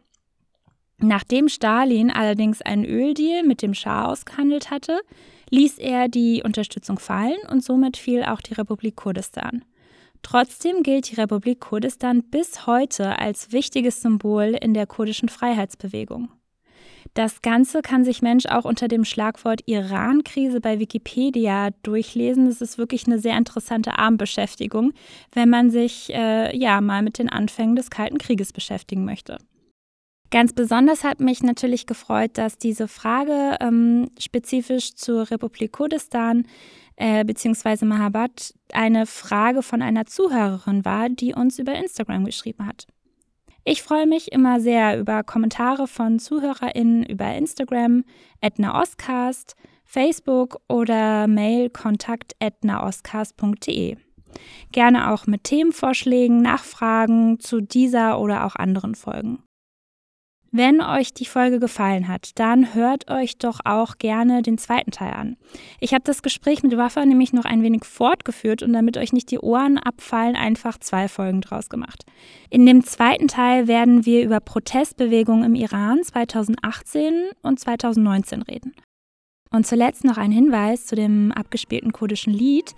Nachdem 0.97 1.49
Stalin 1.49 2.11
allerdings 2.11 2.61
einen 2.61 2.85
Öldeal 2.85 3.43
mit 3.43 3.61
dem 3.61 3.73
Schah 3.73 4.05
ausgehandelt 4.05 4.71
hatte, 4.71 5.01
ließ 5.49 5.77
er 5.77 6.07
die 6.07 6.41
Unterstützung 6.43 6.97
fallen 6.97 7.37
und 7.49 7.63
somit 7.63 7.97
fiel 7.97 8.23
auch 8.23 8.41
die 8.41 8.53
Republik 8.53 8.95
Kurdistan. 8.95 9.65
Trotzdem 10.21 10.81
gilt 10.83 11.11
die 11.11 11.15
Republik 11.15 11.59
Kurdistan 11.59 12.23
bis 12.23 12.65
heute 12.65 13.19
als 13.19 13.51
wichtiges 13.51 14.01
Symbol 14.01 14.57
in 14.59 14.73
der 14.73 14.87
kurdischen 14.87 15.27
Freiheitsbewegung. 15.27 16.29
Das 17.13 17.41
Ganze 17.41 17.81
kann 17.81 18.03
sich 18.03 18.21
Mensch 18.21 18.45
auch 18.45 18.65
unter 18.65 18.87
dem 18.87 19.05
Schlagwort 19.05 19.61
Iran-Krise 19.65 20.61
bei 20.61 20.79
Wikipedia 20.79 21.69
durchlesen. 21.83 22.45
Das 22.45 22.61
ist 22.61 22.77
wirklich 22.77 23.05
eine 23.05 23.19
sehr 23.19 23.37
interessante 23.37 23.97
Abendbeschäftigung, 23.97 24.93
wenn 25.31 25.49
man 25.49 25.69
sich 25.69 26.13
äh, 26.13 26.55
ja 26.57 26.81
mal 26.81 27.01
mit 27.03 27.19
den 27.19 27.29
Anfängen 27.29 27.75
des 27.75 27.89
Kalten 27.89 28.17
Krieges 28.17 28.53
beschäftigen 28.53 29.05
möchte. 29.05 29.37
Ganz 30.31 30.51
besonders 30.51 31.03
hat 31.03 31.19
mich 31.19 31.43
natürlich 31.43 31.85
gefreut, 31.85 32.31
dass 32.39 32.57
diese 32.57 32.87
Frage 32.87 33.57
ähm, 33.59 34.09
spezifisch 34.17 34.95
zur 34.95 35.29
Republik 35.29 35.73
Kurdistan 35.73 36.47
äh, 36.95 37.23
bzw. 37.23 37.85
Mahabad 37.85 38.53
eine 38.71 39.05
Frage 39.05 39.61
von 39.61 39.83
einer 39.83 40.07
Zuhörerin 40.07 40.85
war, 40.85 41.09
die 41.09 41.35
uns 41.35 41.59
über 41.59 41.75
Instagram 41.75 42.25
geschrieben 42.25 42.65
hat. 42.65 42.87
Ich 43.65 43.81
freue 43.81 44.07
mich 44.07 44.31
immer 44.31 44.59
sehr 44.59 44.99
über 44.99 45.23
Kommentare 45.23 45.87
von 45.87 46.19
ZuhörerInnen 46.19 47.05
über 47.05 47.33
Instagram, 47.33 48.03
etnaostcast, 48.41 49.55
Facebook 49.85 50.59
oder 50.67 51.27
Mail 51.27 51.69
kontakt 51.69 52.35
etnaostcast.de. 52.39 53.95
Gerne 54.71 55.11
auch 55.11 55.27
mit 55.27 55.45
Themenvorschlägen, 55.45 56.41
Nachfragen 56.41 57.39
zu 57.39 57.61
dieser 57.61 58.19
oder 58.19 58.45
auch 58.45 58.55
anderen 58.55 58.95
Folgen. 58.95 59.43
Wenn 60.55 60.81
euch 60.81 61.15
die 61.15 61.25
Folge 61.25 61.59
gefallen 61.59 62.07
hat, 62.07 62.29
dann 62.35 62.75
hört 62.75 63.09
euch 63.09 63.39
doch 63.39 63.61
auch 63.65 63.97
gerne 63.97 64.43
den 64.43 64.59
zweiten 64.59 64.91
Teil 64.91 65.13
an. 65.13 65.35
Ich 65.79 65.95
habe 65.95 66.03
das 66.03 66.21
Gespräch 66.21 66.61
mit 66.61 66.77
Waffa 66.77 67.03
nämlich 67.07 67.33
noch 67.33 67.45
ein 67.45 67.63
wenig 67.63 67.85
fortgeführt 67.85 68.61
und 68.61 68.71
damit 68.71 68.95
euch 68.97 69.13
nicht 69.13 69.31
die 69.31 69.39
Ohren 69.39 69.79
abfallen, 69.79 70.35
einfach 70.35 70.77
zwei 70.77 71.07
Folgen 71.07 71.41
draus 71.41 71.69
gemacht. 71.69 72.05
In 72.51 72.67
dem 72.67 72.83
zweiten 72.83 73.27
Teil 73.27 73.67
werden 73.67 74.05
wir 74.05 74.23
über 74.23 74.39
Protestbewegungen 74.41 75.43
im 75.43 75.55
Iran 75.55 76.03
2018 76.03 77.31
und 77.41 77.59
2019 77.59 78.43
reden. 78.43 78.73
Und 79.49 79.65
zuletzt 79.65 80.03
noch 80.03 80.17
ein 80.17 80.31
Hinweis 80.31 80.85
zu 80.85 80.95
dem 80.95 81.31
abgespielten 81.31 81.93
kurdischen 81.93 82.31
Lied. 82.31 82.75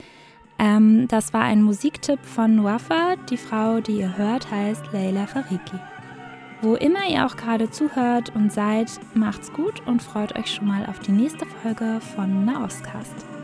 Ähm, 0.59 1.09
das 1.09 1.33
war 1.33 1.41
ein 1.41 1.61
Musiktipp 1.61 2.23
von 2.23 2.63
Wafa. 2.63 3.17
Die 3.29 3.37
Frau, 3.37 3.81
die 3.81 3.97
ihr 3.97 4.17
hört, 4.17 4.49
heißt 4.49 4.93
Leila 4.93 5.27
Fariki. 5.27 5.77
Wo 6.61 6.75
immer 6.75 7.07
ihr 7.07 7.25
auch 7.25 7.35
gerade 7.35 7.69
zuhört 7.69 8.33
und 8.35 8.51
seid, 8.51 8.89
macht's 9.13 9.51
gut 9.51 9.85
und 9.85 10.01
freut 10.01 10.35
euch 10.37 10.53
schon 10.53 10.67
mal 10.67 10.85
auf 10.85 10.99
die 10.99 11.11
nächste 11.11 11.45
Folge 11.45 11.99
von 12.15 12.45
Nahostcast. 12.45 13.34